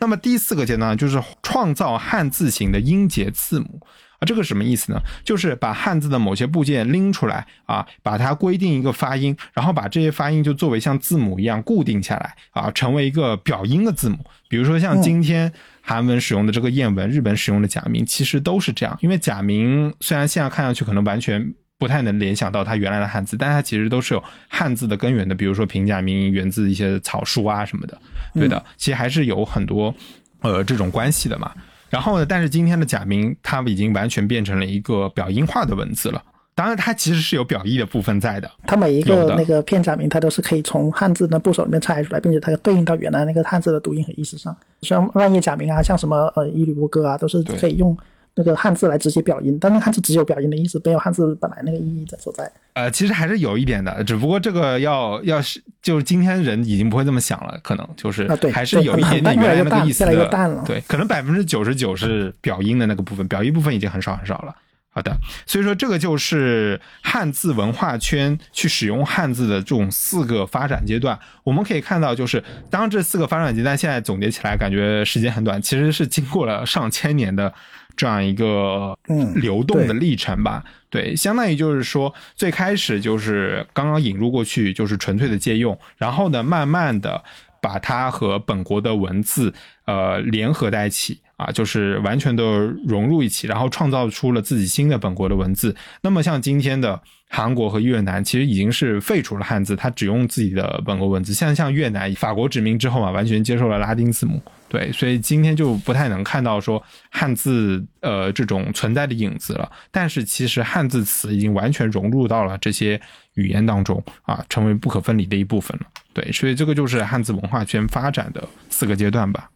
[0.00, 3.80] 那么第四个阶段就是创造汉字形的音节字母
[4.20, 5.00] 啊，这个什么意思呢？
[5.24, 14.18] 就是把汉字的某些部件拎出来啊，把它规定一个发音，然后把这些发音就作为像字母一样固定下来啊，成为一个表音的字母。
[14.48, 18.96] 比如说像今天韩文使用的这个谚文，日本使用的假名，其实都是这样。
[19.02, 21.54] 因为假名虽然现在看上去可能完全。
[21.78, 25.34] 不太能联想到它原来的汉字，但它其实都是有汉字的根源的。
[25.34, 27.96] 比如说平假名源自一些草书啊什么的，
[28.34, 29.94] 对的，其实还是有很多
[30.40, 31.52] 呃这种关系的嘛。
[31.88, 36.22] 然后呢，但是今天的假名它已经完全变成了一个表音化的文字了。
[36.54, 38.50] 当然，它其实是有表意的部分在的。
[38.66, 44.54] 它每一个那个片假名，它都是可以从汉字的部首里面拆出来，并且它对应到原来那个汉字的读音和意思上。
[44.82, 47.96] 像万叶假名啊，像什么呃伊吕波歌啊，都是可以用。
[48.38, 52.48] 那个汉字来直接表音，但是汉字只有表音的意思，没有汉字本来那个意义的所在。
[52.74, 60.62] 呃，其实还是有一点的，只不过这个要要是就是今天人已经不会这么想了，可能就是啊，对，还是有一点点原来那个意思的，淡了。
[60.64, 64.54] 对，可能百分之九十九是表音的那个部分，表音部分已经很少很少了。
[64.90, 71.18] 好的，所以说这个就是汉字文化圈去使用汉字的这种四个发展阶段。
[71.42, 77.52] 我们可以看到，就是当这四个发展阶段现在总结起来，感觉时间很短，其实是经过了上千年的。
[77.98, 78.96] 这样一个
[79.34, 87.22] 流动的历程吧，对，相当于就是说，最开始就是刚刚引入过去，就是纯粹的借用，然后呢，慢慢的
[87.60, 89.52] 把它和本国的文字
[89.84, 92.44] 呃联合在一起啊，就是完全的
[92.86, 95.74] 融入一起，然后创造出了自己新的本国的文字。
[96.02, 97.00] 那么像今天的。
[97.30, 101.34] 韩国和越南其实已经是废除了汉字，它只用自己的本国文字。
[101.34, 109.70] 像像越南，法国殖民之后嘛，完全接受了拉丁字母，对，所以今天就不太能看到说汉字呃这种存在的影子了。
[109.90, 113.00] 但是其实汉字词已经完全融入到了这些
[113.34, 115.86] 语言当中啊，成为不可分离的一部分了。
[116.12, 119.50] 对，所以这个就是汉字文化圈发展的四个阶段吧。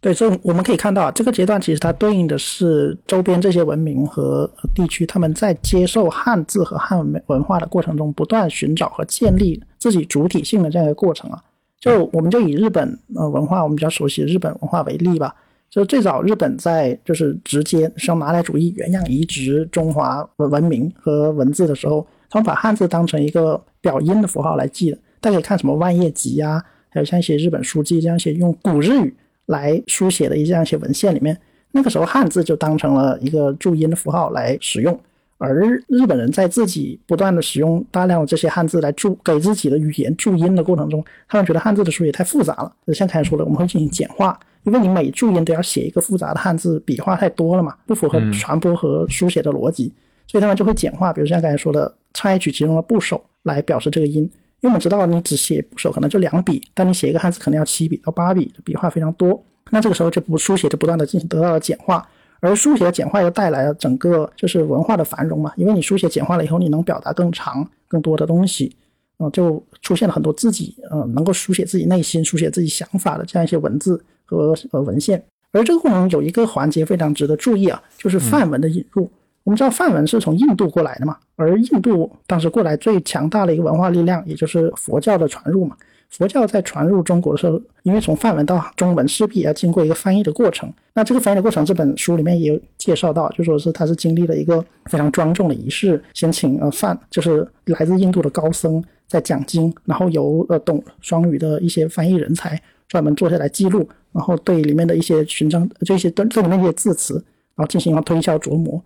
[0.00, 11.42] 对，所以我们可以看到，这个阶段其实它对应的是周边这些文明和地区，他们在接受汉字和汉文化的过程中，不断寻找和建立自己主体性的这样一个过程啊。
[11.84, 15.34] 就我们就以日本呃文化，我们比较熟悉的日本文化为例吧。
[15.68, 24.98] 就最早日本在就是直接像马来主义原样移植中华文文明和文字的时候，他们把汉字当成一个表音的符号来记的。
[25.20, 29.14] 大家可以看什么《万叶集》啊，还有像一些日本书记这样一些用古日语。
[29.46, 31.38] 来书写的一这样一些文献里面，
[31.72, 34.98] 那个时候汉字就当成了一个注音的符号来使用，
[35.38, 42.72] 而日本人在自己不断的使用大量的这些汉字来注给自己的语言注音的过程中，他们觉得汉字的书写太复杂了。
[42.94, 49.92] 像刚才说的，我们会进行简化，因为你每注音都要写一个复杂的汉字，笔画太多了嘛，不符合传播和书写的逻辑，
[50.26, 51.12] 所以他们就会简化。
[51.12, 54.22] 比如像刚才说的，拆取其中的部首来表示这个音。
[54.60, 59.44] 因为我们知道，你只写部首可能就两笔，但你写一个汉字可能要七笔到八笔，笔画非常多。
[59.70, 62.06] 那这个时候就不书写就不断的进行得到了简化，
[62.44, 65.52] 而书写简化又带来了整个就是文化的繁荣嘛。
[65.56, 68.76] 因为你书写简化了以后，你能表达更长更多的东西，
[69.18, 75.22] 嗯，就出现了很多自己呃能够书写自己内心、书写自己想法的这样一些文字和呃文献。
[75.52, 79.10] 而这个过程有一个环节非常值得注意啊，就是范文的引入。
[79.44, 85.76] 我们知道梵文是从印度过来的嘛，而印度当时过来最强大的一个文化力量，也就是佛教的传入嘛。
[86.16, 90.72] 佛教在传入中国的时候，因为从梵文到中文势必也要经过一个翻译的过程。
[90.92, 107.14] 那这个翻译的过程，这本书里面也有介绍到，就说是他是经历了一个非常庄重的仪式，先请呃梵，就是来自印度的高僧在讲经，然后由呃懂双语的一些翻译人才专门坐下来记录，然后对里面的一些寻章这些这里面一些字词，
[107.56, 108.80] 然后进行了推敲琢磨。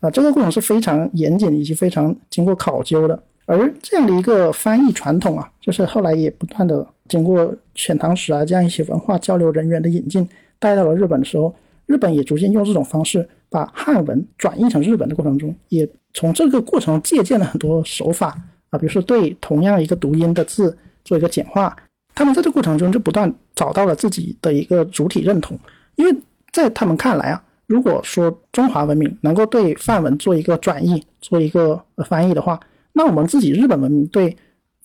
[0.00, 3.18] 啊，这个过程是非常严谨以及非常经过考究的。
[3.46, 7.40] 而这样的一个翻译传统啊，就是后来也不断的经过
[7.74, 10.28] 《遣唐使》啊这样一些文化交流人员的引进，
[10.58, 11.54] 带到了日本的时候，
[11.86, 18.28] 日本也逐渐用这种方式把汉文转译成日本的过程中，也从这个过程借鉴了很多手法
[18.70, 21.76] 啊，比如说对同样一个读音的字做一个简化，
[22.14, 25.58] 他们在这过程中就不断找到了自己的一个主体认同，
[25.96, 26.16] 因为
[26.52, 27.42] 在他们看来啊。
[27.66, 32.60] 如果说中华文明能够对梵文做一个转译、做一个翻译的话，
[32.94, 34.34] 那我们自己日本文明对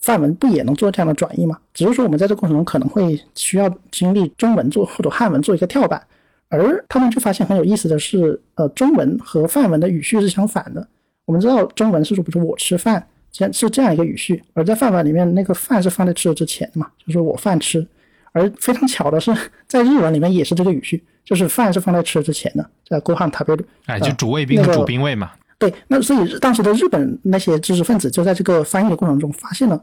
[0.00, 1.58] 梵文不也能做这样的转译吗？
[1.72, 6.02] 只是说我们在这过程中可能会需要经历中文做或者汉文做一个跳板，
[6.48, 10.86] 而他们就发现很有意思的是，呃，中文和梵文的语序是相反的。
[11.24, 13.06] 我们知道中文是说，比如说我吃饭，
[13.52, 17.86] 是这样一个语序，而在梵文里面，那个饭是放在吃的之前嘛，就是我饭吃。
[18.32, 19.34] 而非常巧的是，
[19.66, 25.32] 在日文里面也是这个语序，就是饭是放在吃之前的，在锅汉塔贝鲁，哎，就主谓宾和主宾谓嘛。
[25.60, 29.80] 对，那所以当时的日本那些知识分子就在这个翻译的过程中发现了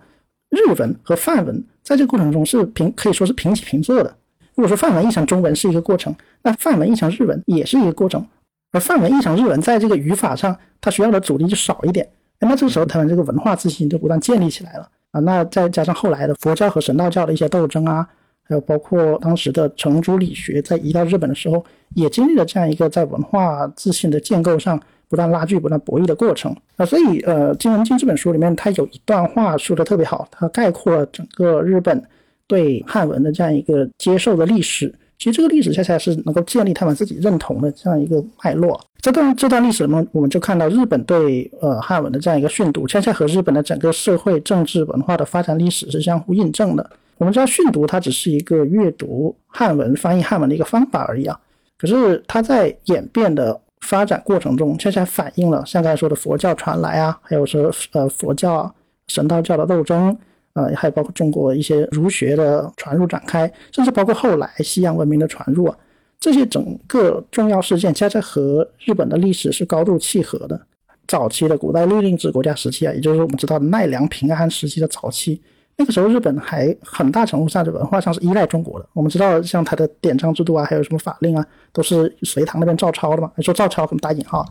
[0.49, 4.17] 日文和梵文在这个过程中是平可以说是平起平坐的。
[4.55, 8.25] 如果说范文译成中文是一个过程，那范文译成日文也是一个过程，
[8.71, 12.09] 而范文译成日文在这个语法上它需要的阻力就少一点。
[12.39, 15.19] 那这个时候他们这个文化自信就不断建立起来了啊。
[15.19, 18.07] 那再加上后来的佛教和神道教的一些斗争啊。
[18.49, 26.86] 还有包括当时的程朱理学在移到日本的时候，也经历了这样一个在文化自信的建构上不断拉锯、不断博弈的过程啊。
[26.86, 32.02] 所以，呃，《金文经》这本书里面，它有一段话说的特别好，它概括了整个日本
[32.48, 34.93] 对汉文的这样一个接受的历史。
[35.17, 38.80] 其实这个历史恰恰是能够建立他们自己认同的这样一个脉络。
[39.02, 46.88] 这段这段历史呢，我们就看到日本对呃汉文的这样一个训读，恰恰和日本的整个社会、政治、文化的发展历史是相互印证的。
[47.17, 51.39] 我们知道训读它只是一个阅读汉文、翻译汉文的一个方法而已啊，
[51.80, 58.73] 可是它在演变的发展过程中，恰恰反映了像刚才说的佛教传来啊，还有说呃佛教、
[59.07, 60.17] 神道教的斗争，
[60.53, 65.77] 呃，还有包括中国一些儒学的传入展开，甚至包括后来西洋文明的传入啊，
[66.19, 70.59] 这些整个重要事件，恰恰和日本的历史是高度契合的。
[71.07, 75.41] 早期的古代律令制国家时期啊，也就是我们知道的奈良平安时期的早期。
[75.79, 78.85] 那个时候，日本还很大程度上在文化上是依赖中国的。
[78.93, 83.31] 我们知道，像它的典章制度啊，还有什么法令啊，都是隋唐那边照抄的嘛。
[83.39, 84.43] 说照抄，可能打引号。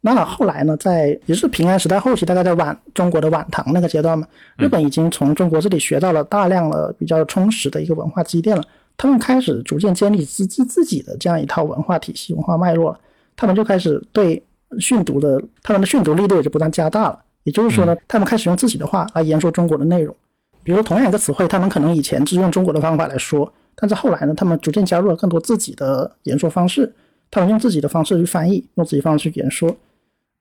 [0.00, 8.64] 那后来呢，在也是平安时代后期，大概在晚中国的晚唐那个阶段嘛，日本已经从中国这里学到了大量的比较充实的一个文化积淀了。
[8.96, 12.98] 他们开始逐渐建立自自自己的这样一套文化体系、文化脉络了。
[13.36, 14.42] 他们就开始对
[14.78, 17.18] 训读的，他们的训读力度也就不断加大了。
[17.42, 20.16] 也就是说呢，他们开始用自己的话来言说中国的内容。
[20.62, 26.92] 比如同样一个词汇，他们可能以前只用中国的方法来说，但是后来呢，他们逐渐加入了更多自己的言说方式，
[27.30, 29.74] 他们用自己的方式去翻译，用自己方式去言说。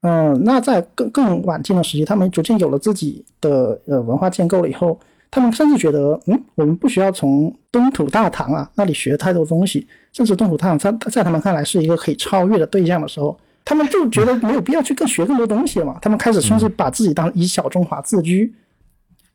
[0.01, 4.99] 嗯，那在更更晚近的时期，他们逐渐有了自己的呃文化建构了以后，
[5.31, 15.97] 他们甚至觉得，嗯，我们不需要从东土大唐啊那里学太多东西，甚至东土大唐在在他们看来是一个可以超越的对象的时候，他们就觉得没有必要去更学更多东西了嘛。
[16.01, 18.53] 他们开始甚至把自己当以小中华自居。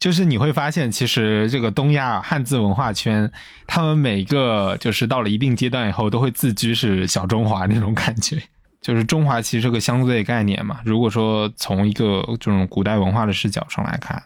[0.04, 3.32] 就是你会发现，其实这个东亚汉字文化圈，
[3.66, 8.36] 他们每个就是到了一定阶段以后，都会自居是小中华那种感觉。
[8.82, 10.78] 就是中华其实是个相对概念嘛。
[10.84, 14.22] 如果说从一个这种古代文化的视角上来看，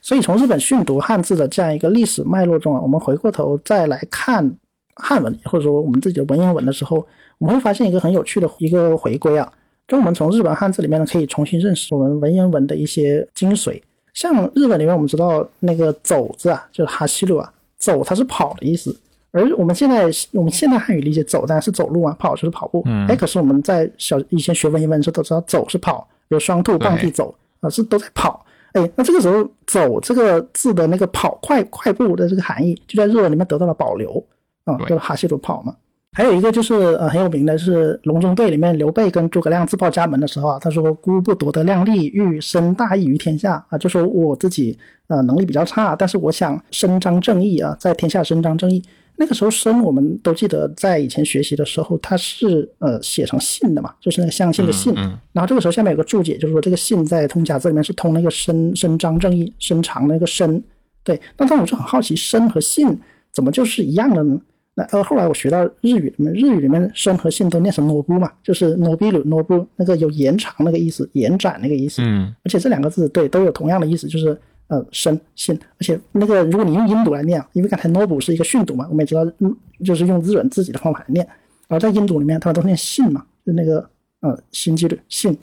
[0.00, 4.56] 所以从日本训读汉字的这样一个历史脉络中啊，我们回过头再来看
[4.94, 7.06] 汉文或者说我们自己的文言文的时候，
[7.36, 9.52] 我们会发现一个很有趣的一个回归啊，
[9.86, 13.78] 就我们从日本汉字里面呢，可以重新认识我们文言文的一些精髓。
[14.14, 18.94] 像日本里面，我们知道那个走字啊，就是哈西路啊，走它是跑的意思。
[19.30, 22.82] 而我们现在我们现代汉语理解走当然是走路啊，跑就是跑步。
[22.84, 28.44] 嗯，哎，可是我们在小以前学文言文的时候都知道走是跑，有双兔傍地走啊，是都在跑。
[28.72, 34.22] 哎，那这个时候走这个字的那个跑快快步的这个含义，就在日文里面得到了保留
[34.64, 35.74] 啊，就是哈西鲁跑嘛。
[36.14, 48.82] 还有一个就是呃很有名的是《隆中对》里面刘备跟诸葛亮自报家门的时候啊，他说：“孤不夺得量力，欲伸大义于天下啊。”就说我自己呃能力比较差，但是我想伸张正义啊，在天下伸张正义。
[49.16, 54.92] 那个时候“伸”我们都记得，在以前学习的时候，它是呃写成“信”的嘛，就是那个相信的“信”。
[55.32, 60.62] 然后这个时候下面有个注解，就是说这个“信”在通假字里面是通那个伸伸张正义、伸长那个“伸”。
[61.04, 63.00] 对，那但我就很好奇，“伸”和“信”
[63.32, 64.38] 怎么就是一样的呢？
[64.74, 72.00] 那呃，后来我学到日语里面，日语里面“生”和“信”都念成 “nobu” 嘛，就是 “nobilu nobu” 那个有延长那个意思，延展那个意思。
[72.02, 74.34] 嗯，而且这两个字对都有同样的意思，就是
[74.68, 75.54] 呃“生”“信”。
[75.78, 79.54] 而且那个如果你用音读来念，因为刚才 “nobu” 是一个训读嘛，我们也知道，嗯，
[79.84, 81.26] 就是用日本自己的方法来念。
[81.68, 83.86] 然后在音读里面，他们都念“信”嘛，就那个
[84.20, 85.36] 呃“新纪律”“信”。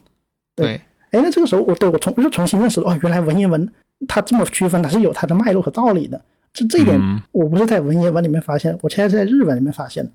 [0.55, 3.71] 对，哎，那这个时候我对我重又重新认识了，哦，原来文言文
[4.07, 6.19] 它这么区分，它是有它的脉络和道理的。
[6.53, 6.99] 这这一点，
[7.31, 10.11] 我不是在文言文里面发现，我现在在日文里面发现的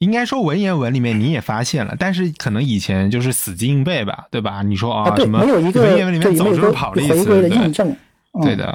[0.00, 4.62] 应该说文言文里面你也发现了，但是可能以前就是死记硬背吧，对吧？
[4.62, 7.96] 你说啊，什么没有一个文言文里面走就是跑的意思，回归的印证，
[8.42, 8.66] 对的。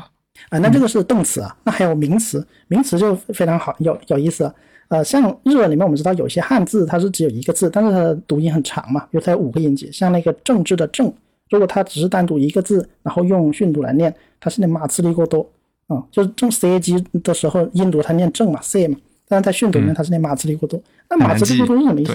[0.50, 4.52] 啊，那这个是动词啊，那还有名词，名词就非常好，有有意思。
[4.88, 11.14] 呃，像日文里面我们知道有些汉字它是只有一个字，但是它的读音很长嘛，比如它有五个音节，像那个政治的政，
[11.50, 15.48] 如果它只是单独一个字，然后用训读来念，它是念马兹利过多。
[15.94, 20.82] 啊，就是正 C A G 的时候，印度它念正嘛，C 嘛，但是在训读里面它是念马兹利古多。
[21.10, 22.14] 那马兹利古多是什么意思？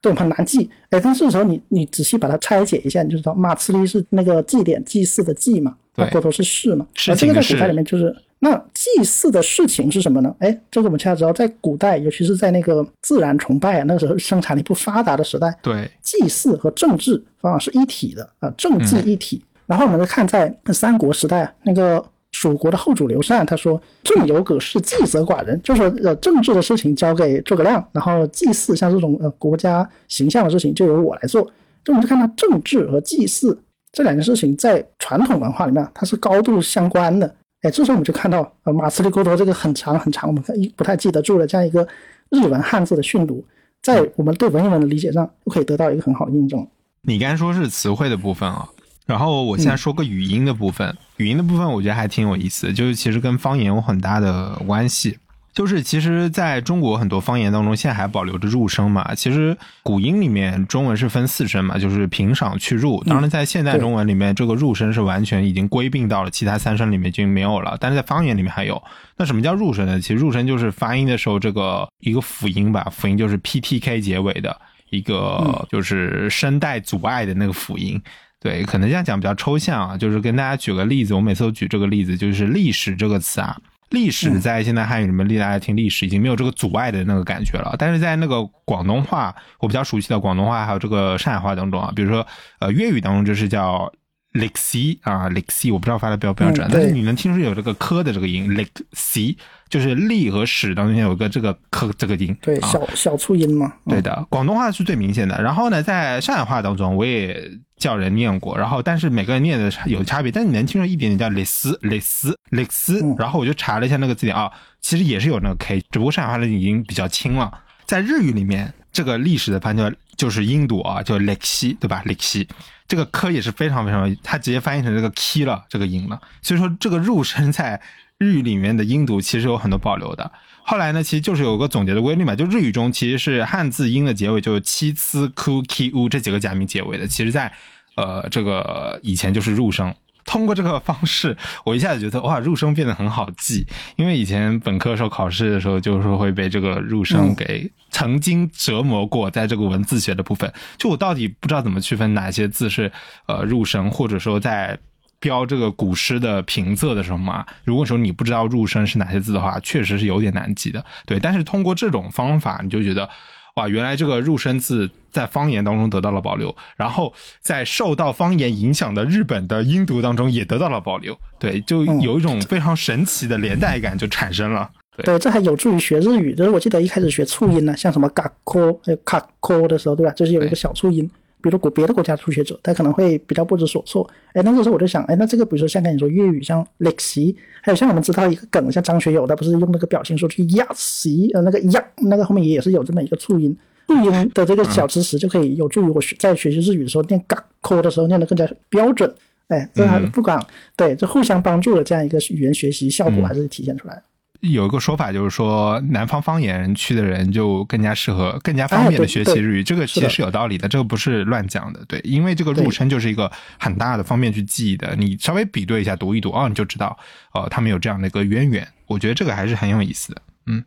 [0.00, 0.70] 对，很难记。
[0.88, 6.86] 哎，但是时候你你仔细把它拆解一下，你就知道马兹利是那个祭典祭祀的祭嘛，对，过多是事嘛。
[7.08, 10.34] 而这个在古代里面就是那祭祀的事情是什么呢？
[10.38, 19.44] 哎，这个我们恰知道，在古代，尤其是在那个自然崇拜啊，那个时候生产力不发达的时代，对，祭祀和政治往往是一体的啊，政治一体。
[19.66, 22.02] 然后我们再看在三国时代那个。
[22.40, 31.42] 蜀国的后主刘禅他说：“政有葛氏，祭则寡人。”就说呃，政治的事情交给诸葛亮，然后祭祀像这种呃国家形象的事情就由我来做。
[31.84, 33.62] 就我们就看到政治和祭祀
[33.92, 37.26] 这两件事情在传统文化里面它是高度相关的。
[37.60, 41.86] 哎，这时候我们就看到呃马斯利沟头这个很长很长，我们一不太记得住了这样一个
[42.30, 43.44] 日文汉字的训读，
[43.82, 46.66] 在我们对文言文的理解上都可以得到一个很好的印证。
[47.02, 48.66] 你刚才说是词汇的部分啊。
[49.10, 55.18] 然后我现在说个语音的部分，语音的部分我觉得还挺有意思，就是其实跟方言有很大的关系。
[55.52, 59.12] 就是其实在中国很多方言当中，现在还保留着入声嘛。
[59.16, 63.02] 其实古音里面中文是分四声嘛，就是平、赏、去、入。
[63.02, 67.76] 当然在现代中文里面，这个入声是完全已经归并到了其他三声里面就没有了。
[67.80, 68.80] 但是在方言里面还有。
[69.16, 70.00] 那什么叫入声呢？
[70.00, 74.56] 其实入声就是发音的时候这个一个辅音吧，辅音就是 p t k 结尾的
[74.90, 78.00] 一个，就是声带阻碍的那个辅音。
[78.40, 83.54] 对，可能这样讲比较抽象啊，就是跟大家举个例子，我每次都举这个例子，就是“历史”这个词啊
[83.90, 87.76] ，“历史”在现代汉语里面，大家听“历史”已经没有这个阻碍的那个感觉了。
[87.78, 92.26] 但是在那个广东话，我比较熟悉的广东话还有这个上海话当中啊，比如说
[92.60, 93.92] 呃粤语当中就是叫
[94.32, 99.36] “lexi ”啊，“lexi，”，我不知道发的标不标准，但是你能听出有这个“科”的这个音，“历史”
[99.70, 103.72] 就是“历”和“史”当中有个这个“科”这个音，对，小小促音嘛。
[103.86, 105.40] 对的，广东话是最明显的。
[105.40, 107.50] 然后呢，在上海话当中，我也。
[107.80, 113.00] 叫人念过，然后但是每个人念的有差别，但你能听出一点点叫“蕾丝”、“蕾丝”、“蕾丝”。
[113.18, 114.52] 然后我就查了一下那个字典啊，
[114.82, 117.50] 其实也是有那个 k，只不过上海话的已经比较轻了。
[117.86, 122.46] 在日语里面，这个历史的翻译就是印度啊，叫“历西”，对吧？“历西”
[122.86, 126.20] 这个科也是非常非常，它直接翻译成这个 “k” 了，这个音了。
[126.42, 127.80] 所以说，这个入声在
[128.20, 130.30] 日语里面的音读其实有很多保留的。
[130.62, 137.50] 后来呢，其实就是有个总结的规律嘛，就日语中其实是汉字音的结尾就是七、次、ku、ki、u 这几个假名结尾的，其实在
[137.96, 139.92] 呃这个以前就是入声，
[140.26, 143.66] 通过这个方式，我一下子觉得哇，入声变得很好记。
[143.96, 152.92] 因为以前本科时候考试的时候，就是会被这个入声给曾经折磨过，在这个文字学的部分，就我到底不知道怎么区分哪些字是
[153.26, 154.78] 呃入声，或者说在
[155.20, 160.84] 标这个古诗的平仄的时候嘛，如果说你不知道入声是哪些字的话，确实是有点难记的。
[161.06, 163.08] 对，但是通过这种方法，你就觉得。
[163.56, 174.70] 哇，原来这个入声字在方言当中得到了保留，然后在受到方言影响的日本的音读当中也得到了保留，对，就有一种非常神奇的连带感就产生了。
[175.02, 176.32] 对，这还有助于学日语。
[176.32, 180.12] 就是我记得一开始学促音呢，像什么嘎科、还有卡科的时候，对吧？
[180.12, 181.10] 就是有一个小促音。
[181.42, 184.08] 比如国别的国家初学者，他可能会比较不知所措。
[184.32, 187.20] 哎，那这时候我就想，哎，那这个比如说像跟你说粤语，像 l e x
[187.62, 199.12] 还有像我们知道一个梗，像张学友，他不是用那个表情说去压西，呃，那个压，那个后面也是有这么一个促音，促音的这个小知识就可以有助于我学在学习日语的时候念嘎科的时候念得更加标准。
[199.48, 200.40] 哎，这还不管
[200.76, 204.00] 对，这互相帮助的这样一个语言学习效果还是体现出来。
[204.40, 209.62] 有一个说法就是说，南方方言区的人就更加适合、更加方便的学习日语。
[209.62, 211.84] 这个其实是有道理的，这个不是乱讲的。
[211.86, 214.96] 对，因为这个入声就是一个很大的方便去记忆的。
[214.96, 216.98] 你稍微比对一下，读一读哦，你就知道，
[217.32, 218.66] 哦，他们有这样的一个渊源。
[218.86, 220.22] 我觉得这个还是很有意思的。
[220.46, 220.64] 嗯。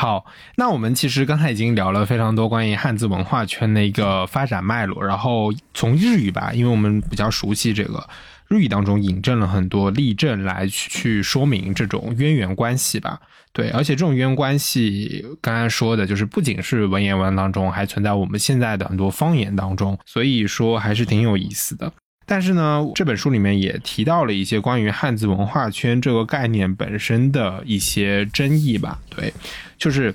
[0.00, 0.24] 好，
[0.54, 8.08] 那我们其实刚才已经聊了非常多关于汉字文化圈的一个发展脉络，然后从日语吧，因为我们比较熟悉这个
[8.46, 13.20] 日语当中引证了很多例证来去说明这种渊源关系吧。
[13.52, 21.92] 对，而且这种渊源关系，刚才说的就是不仅是文言文当中，还存在我们现在的很多方言当中，所以说还是挺有意思的。
[22.30, 28.98] 但是呢，这本书里面也提到了一些关于汉字文化圈这个概念本身的一些争议吧。
[29.08, 29.32] 对，
[29.78, 30.14] 就是，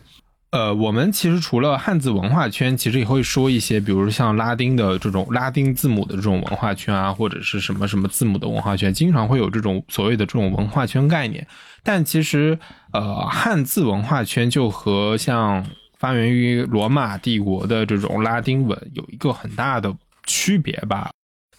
[0.51, 11.47] 呃，我们其实除了汉字文化圈，其实也会说一些，比如像拉丁的这种拉丁字母的这种文化圈啊，或者是什么什么字母的文化圈，经常会有这种所谓的这种文化圈概念。
[11.81, 12.59] 但其实，
[12.91, 15.65] 呃，汉字文化圈就和像
[15.97, 19.91] 发源于罗马帝国的这种拉丁文有一个很大的
[20.27, 21.09] 区别吧。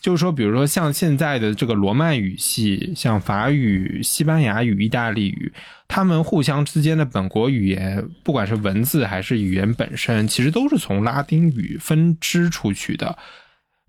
[0.04, 5.50] 就是说，比如说像现在的这个罗曼语系，像法语、西班牙语、意大利语，
[5.88, 13.16] 他们互相之间的本国语言，不管是文字还是语言本身，其实都是从拉丁语分支出去的。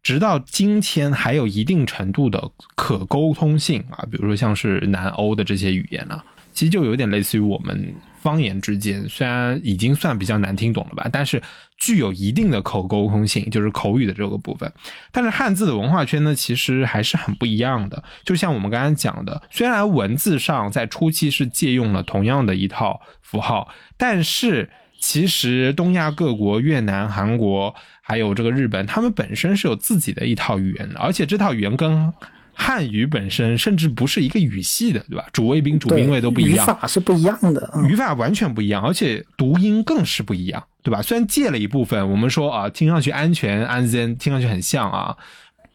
[0.01, 7.93] 直到今天，还有一定程度的可沟通性啊，比如说像是南欧的这些语言啊，其实就有点类似于我们。
[8.25, 11.39] 方言之间虽然已经算比较难听懂了吧，但是
[11.77, 14.71] 具有一定的口沟通性，就是口语的这个部分。
[15.11, 18.03] 但是汉字的文化圈呢，其实还是很不一样的。
[18.23, 32.11] 就像我们刚才讲的，虽然文字上在初期是借用了同样的一套符号，但是其实东亚各国，越南、韩国还有这个日本，他们本身是有自己的一套语言的，而且这套语言跟
[32.55, 35.25] 汉语本身甚至不是一个语系的，对吧？
[35.33, 41.01] 主谓宾、主宾谓都不一样，语法是不一样的，语法完全不一样，而且读音更是不一样，对吧？
[41.01, 45.15] 虽然借了一部分，我们说啊，听上去安全、安全，听上去很像啊，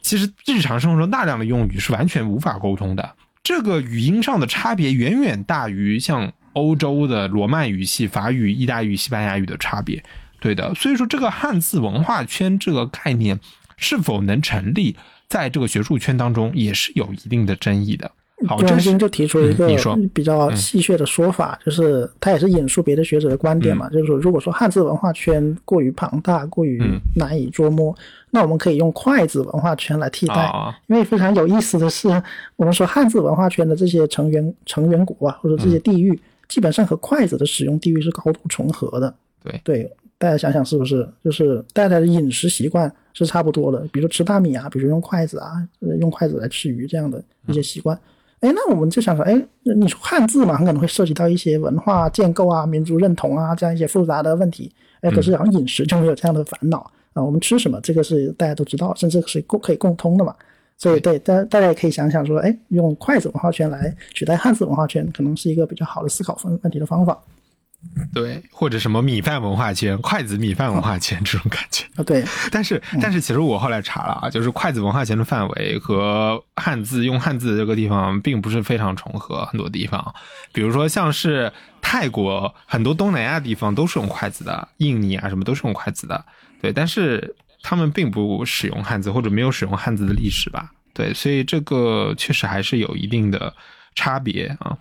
[0.00, 3.14] 其实日常生活中大量的用语是完全无法沟通的。
[3.42, 10.02] 这个语音上的差别远远大于像欧洲的罗曼语系、法语、意大利语、西班牙语的差别，
[10.40, 10.74] 对的。
[10.74, 13.38] 所以说，这个汉字文化圈这个概念
[13.76, 14.96] 是否能成立？
[15.30, 18.10] 在这个学术圈当中，也是有一定的争议的。
[18.46, 19.68] 好，中心就提出一个
[20.14, 26.82] 比较戏谑的说法，就是他也是引述别的学者的观点嘛，就是说，如果说汉字文化圈过于庞大、过于
[27.14, 27.94] 难以捉摸，
[28.30, 30.50] 那我们可以用筷子文化圈来替代。
[30.86, 32.08] 因为非常有意思的是，
[32.56, 36.18] 我们说汉字文化圈的这些成员成员国啊，或者这些地域，
[36.48, 39.14] 基本上和筷子的使用地域是高度重合的。
[39.44, 39.92] 对对。
[40.20, 45.66] 大家想想是不是，就是大家的饮食习惯是差不多的，比如吃大米啊，比如用筷子啊，
[45.98, 47.98] 用筷子来吃鱼这样的一些习惯。
[48.40, 54.70] 哎，那我们就想说，哎，你说汉字嘛，很可能会涉及到一些文化建构啊、民族认同啊这样一些复杂的问题。
[55.00, 56.80] 哎，可是好像饮食就没有这样的烦恼
[57.14, 57.24] 啊。
[57.24, 60.36] 我们吃什么，这个是大家都知道，甚至是共可以共通的嘛。
[60.76, 67.18] 所以，对大大家也可以想想说，哎，用筷子文化圈来取代汉字文化圈，可能是一个比较好的思考问问题的方法。
[68.12, 72.24] 对，或者什么米饭文化圈、筷子米饭文化圈这种感觉啊，对。
[72.50, 80.14] 但是，但是其实我后来查了啊，就是筷子文化圈的范围和汉字用汉字这个地方并不是非常重合，很多地方，
[80.52, 86.24] 比如说像是泰国很多东南亚地方都是用筷子的，印尼啊什么都是用筷子的，
[86.60, 86.72] 对。
[86.72, 90.70] 但是他们并不使用汉字或者没有使用汉字的历史吧？
[90.92, 93.54] 对，所以这个确实还是有一定的
[93.94, 94.76] 差别啊。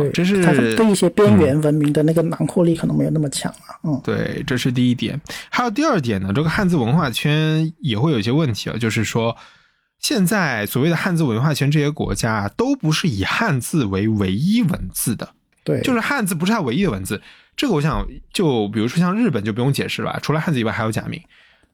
[0.00, 3.78] 对，这是它对一些边缘文明的那个囊括力可能没有那么强啊。
[3.82, 5.20] 嗯，对，这是第一点。
[5.50, 9.36] 还有第二点呢，这个汉字文化圈也会有一些问题啊，就是说，
[9.98, 15.28] 现在所谓的汉字文化圈这些国家都不是以汉字为唯一文字的，
[15.64, 17.20] 对，就是汉字不是它唯一的文字。
[17.56, 21.20] 这个我想，就比如说像日本就不用解释了吧，除了汉字以外还有假名。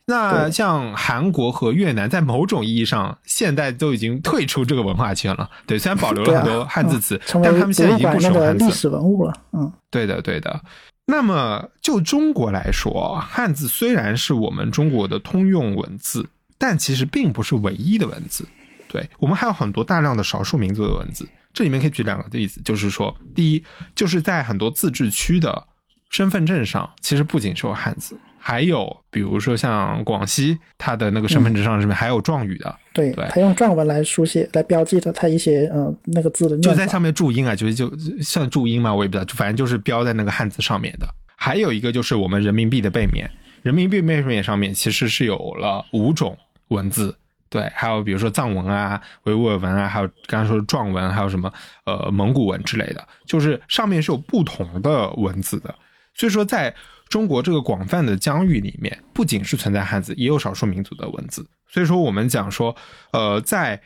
[0.07, 5.49] 那像韩国和越南，在某种意义上，现在都已经退出这个文化圈了。
[5.67, 8.65] 对，虽然保留了很多汉字词，但他们现在已经不使用汉字。
[8.65, 10.61] 历史文物了，嗯，对的，对的。
[11.07, 16.29] 那么就中国来说，汉字虽然是我们中国的通用文字，
[16.59, 18.47] 但其实并不是唯一的文字。
[18.89, 21.29] 对我们还有很多大量的少数民族的文字。
[21.53, 25.65] 这里面可以举两个例子，就是说，第一，就是在很多自治区的
[26.11, 28.19] 身份证上，其实不仅是有汉字。
[28.43, 41.07] 还有，比如说像广西，它的那个身份证上上面还有状语的，对，它用壮文来书写、来标记的，它一些呃那个字的，就在上面注音啊，就就像注音嘛，我也不知道，反正就是标在那个汉字上面的。
[41.37, 43.31] 还有一个就是我们人民币的背面，
[43.63, 46.37] 人民币背面上面其实是有了五种
[46.69, 47.15] 文字，
[47.49, 51.53] 对，还有比如说藏文啊、维吾尔文啊，还有刚才说的壮文，还有什么
[51.85, 55.75] 呃蒙古文之类的，就是上面是有不同的文字的。
[56.15, 56.75] 所以说在
[57.11, 61.45] 中国这个广泛的疆域里面，不仅是存在汉字，也有少数民族的文字。
[61.69, 62.75] 所以说，我们讲说，
[63.13, 63.81] 呃，在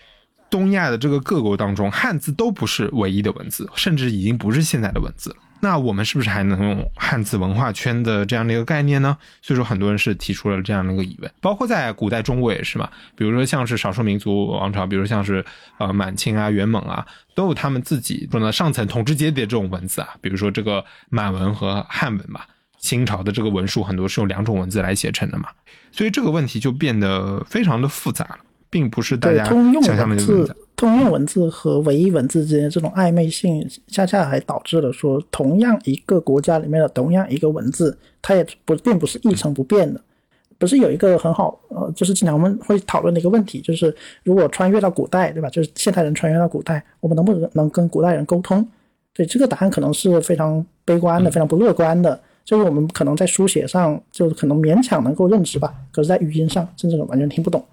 [0.51, 5.35] 东亚的这个各国当中，汉字都不是唯一的文字，甚至已经不是现在的文字。
[5.61, 9.17] 那我们是不是还能用汉字文化圈的这样的一个概念呢？
[9.41, 11.33] 所以说，很多人是提出了这样的一个疑问。
[11.41, 15.43] 包括在古代中国也是嘛，比如说像是少数民族王朝，比如像是
[15.79, 22.43] 呃满清啊、元蒙啊，都有他们自己说呢上层统治阶级的这种文字啊，比如说这个满文和汉文嘛。
[22.85, 25.49] 清朝的这个文书很多是用两种文字来写成的嘛，
[25.91, 39.99] 所以这个问题就变得非常的复杂了，并不是大家想象的那么通用文字和唯一文字之间这种暧昧性，恰恰还导致了说，同样一个国家里面的同样一个文字，它也不并不是一成不变的。
[40.59, 45.49] 不是有一个很好呃，就是经常我们会讨论的一个问题，就是如果穿越到古代，对吧？
[45.49, 48.67] 就是现代人穿越到古代，我们能不能能跟古代人沟通？
[49.15, 52.21] 对这个答案可能是非常悲观的，非常不乐观的。
[52.45, 57.65] 就是我们可能在书写上，就是可能勉强能够认知吧，可是，在语音上，甚至完全听不懂。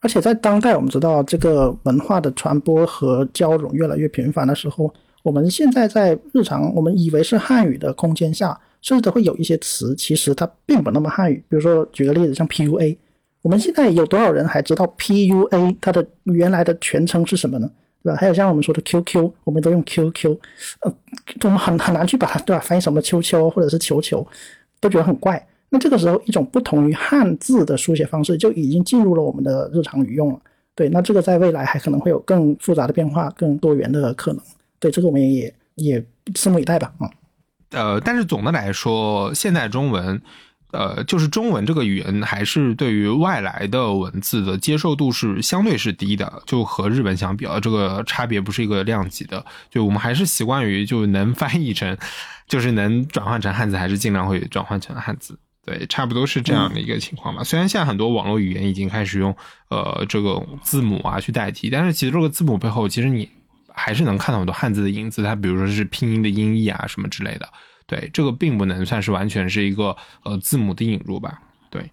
[0.00, 4.92] 而且在当代，我们知道这个文化的传播和交融越来越频繁的时候，
[5.22, 11.36] 我们现在在日常我们以为是汉语的空间下，甚至都会有一些词，其实它并不那么汉语。
[11.48, 12.96] 比如说，举个例子，像 PUA，
[13.42, 17.70] 我们现在有多少人还知道 PUA 它的原来的全称是什么呢？
[18.02, 18.18] 对吧？
[18.18, 20.36] 还有像我们说的 QQ，我们都用 QQ，
[20.80, 20.94] 呃，
[21.42, 24.26] 我们很很难去把它对吧翻译什么秋秋或者是球球，
[24.80, 25.46] 都觉得很怪。
[25.68, 30.38] 那这个时候，一种不同于汉字的书写方式就已经进入了我们的日常语用了。
[30.74, 34.42] 对，那这个在未来还可能会有更复杂的变化、更多元的可能。
[34.78, 36.92] 对，这个我们也也拭目以待吧。
[37.00, 37.10] 嗯，
[37.70, 40.20] 呃，但是总的来说，现代中文。
[40.72, 49.44] 呃，就是中文这个语言，还是对于外来的文字的接受度是相对是低的，就和日本相比啊，这个差别不是一个量级的。
[49.70, 51.96] 就我们还是习惯于就能 翻译成，
[52.48, 55.38] 就是能转换成汉字，还是尽量会转换成汉字。
[55.64, 57.44] 对，差不多是这样的一个情况吧。
[57.44, 59.36] 虽然现在很多网络语言已经开始用
[59.68, 63.28] 呃这个字母啊去代替，但是其实这个字母背后，其实你
[63.72, 65.22] 还是能看到很多汉字的影子。
[65.22, 67.48] 它比如说是拼音的音译啊什么之类的。
[67.92, 71.42] 对，这个并不能算是完全是一个呃字母的引入吧。
[71.68, 71.90] 对，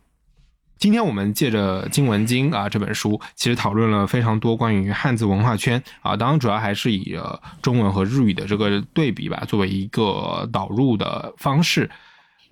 [0.77, 7.19] 今天我们借着《经文经》啊这本书，其实讨论了非常多关于汉字文化圈啊，当然主要还是以
[7.61, 11.89] 中文和日语的这个对比吧，作为一个导入的方式。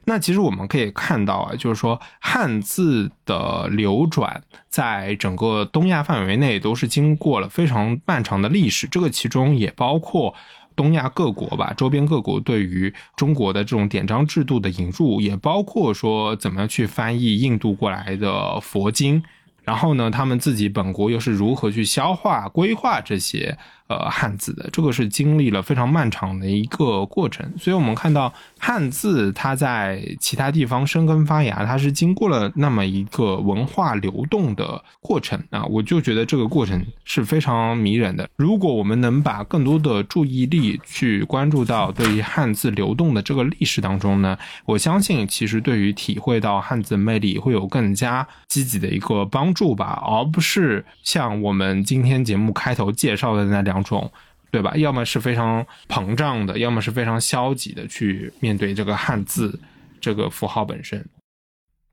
[0.04, 10.36] 那其实我们可以看到啊，就是说汉字的流转在整个东亚范围内都是经过了非常漫长的历史，这个其中也包括。
[10.78, 19.22] 东亚各国吧，周边各国对于中国的这种典章制度的引入，也包括说怎么去翻译印度过来的佛经，
[19.64, 23.58] 然后呢，他们自己本国又是如何去消化、规划这些。
[23.88, 38.30] 呃，汉字的这个是经历了非常漫长的一个过程，所以我们看到汉字它在其他地方生根发芽，它是经过了那么一个文化流动的过程啊，我就觉得这个过程是非常迷人的。
[38.36, 53.77] 如果我们能把更多的注意力去关注到对于汉字流动的这个历史当中呢，我相信其实对于体会到汉字魅力会有更加积极的一个帮助吧，而不是像我们今天节目开头介绍的那两。
[53.78, 54.10] 两种，
[54.52, 54.76] 对吧？
[54.76, 59.60] 要么是非常膨胀的，要么是非常消极的去面对这个汉字
[60.02, 61.04] 这个符号本身。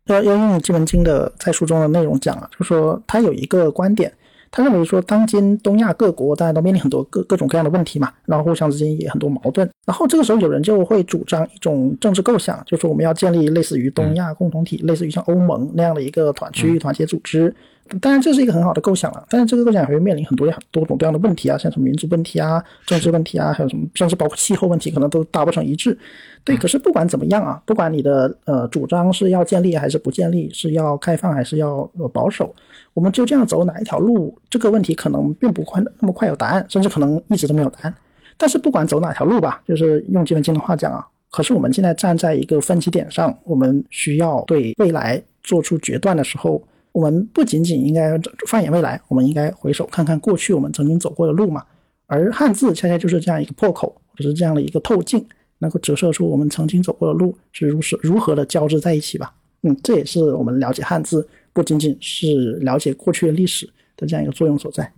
[0.07, 4.13] 要要用这本经的在书中的内容讲啊，就是说他有一个观点，
[4.51, 17.55] 他认为说，当今东亚各国大家都面临很多各各种各样的问题嘛，然后互相之间也很多矛盾，然后这个时候有人就会主张一种政治构想，就说我们要建立类似于东亚共同体，类似于像欧盟那样的一个团区域团结组织。
[18.01, 25.97] 当然这是一个很好的构想了，但是这个构想还会面临很多多种多样的问题啊，像什么民族问题啊、政治问题啊，还有什么甚至包括气候问题，可能都达不成一致。
[26.45, 32.55] 对，可是不管怎么样啊，不管你的呃主张是要建立还是不建立，是要开放还是要保守，
[32.95, 37.95] 我们就这样走哪一条路，这个问题可能并不快那么快有答案，甚至可能一直都没有答案。
[38.39, 46.63] 但是不管走哪条路吧，就是用金文金的话讲啊，可是我们现在站在一个分歧点上，我们需要对未来做出决断的时候。
[46.95, 48.17] 我们不仅仅应该
[48.47, 51.61] 放眼未来，我们应该回首看看过去我们曾经走过的路嘛。
[52.07, 55.27] 而汉字恰恰就是这样一个破口，就是这样的一个透镜，
[55.59, 59.35] 能够折射出我们曾经走过的路是如是如何的交织在一起吧。
[59.63, 64.93] 嗯，这也是我们了解汉字不仅仅是了解过去的历史的这样一个作用所在。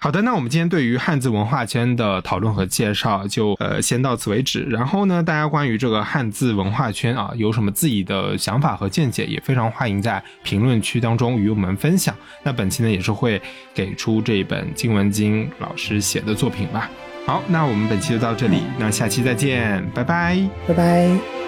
[0.00, 4.62] 好的，那我们今天对于汉字文化圈的讨论和介绍就呃先到此为止。
[4.62, 12.14] 然后呢，大家关于这个汉字文化圈啊有什么自己的想法和见解，也非常欢迎在评论区当中与我们分享。
[12.44, 13.42] 那本期呢也是会
[13.74, 16.88] 给出这一本金文金老师写的作品吧。
[17.26, 20.38] 好，那我们本期就到这里，那下期再见，拜拜，
[20.68, 21.47] 拜拜。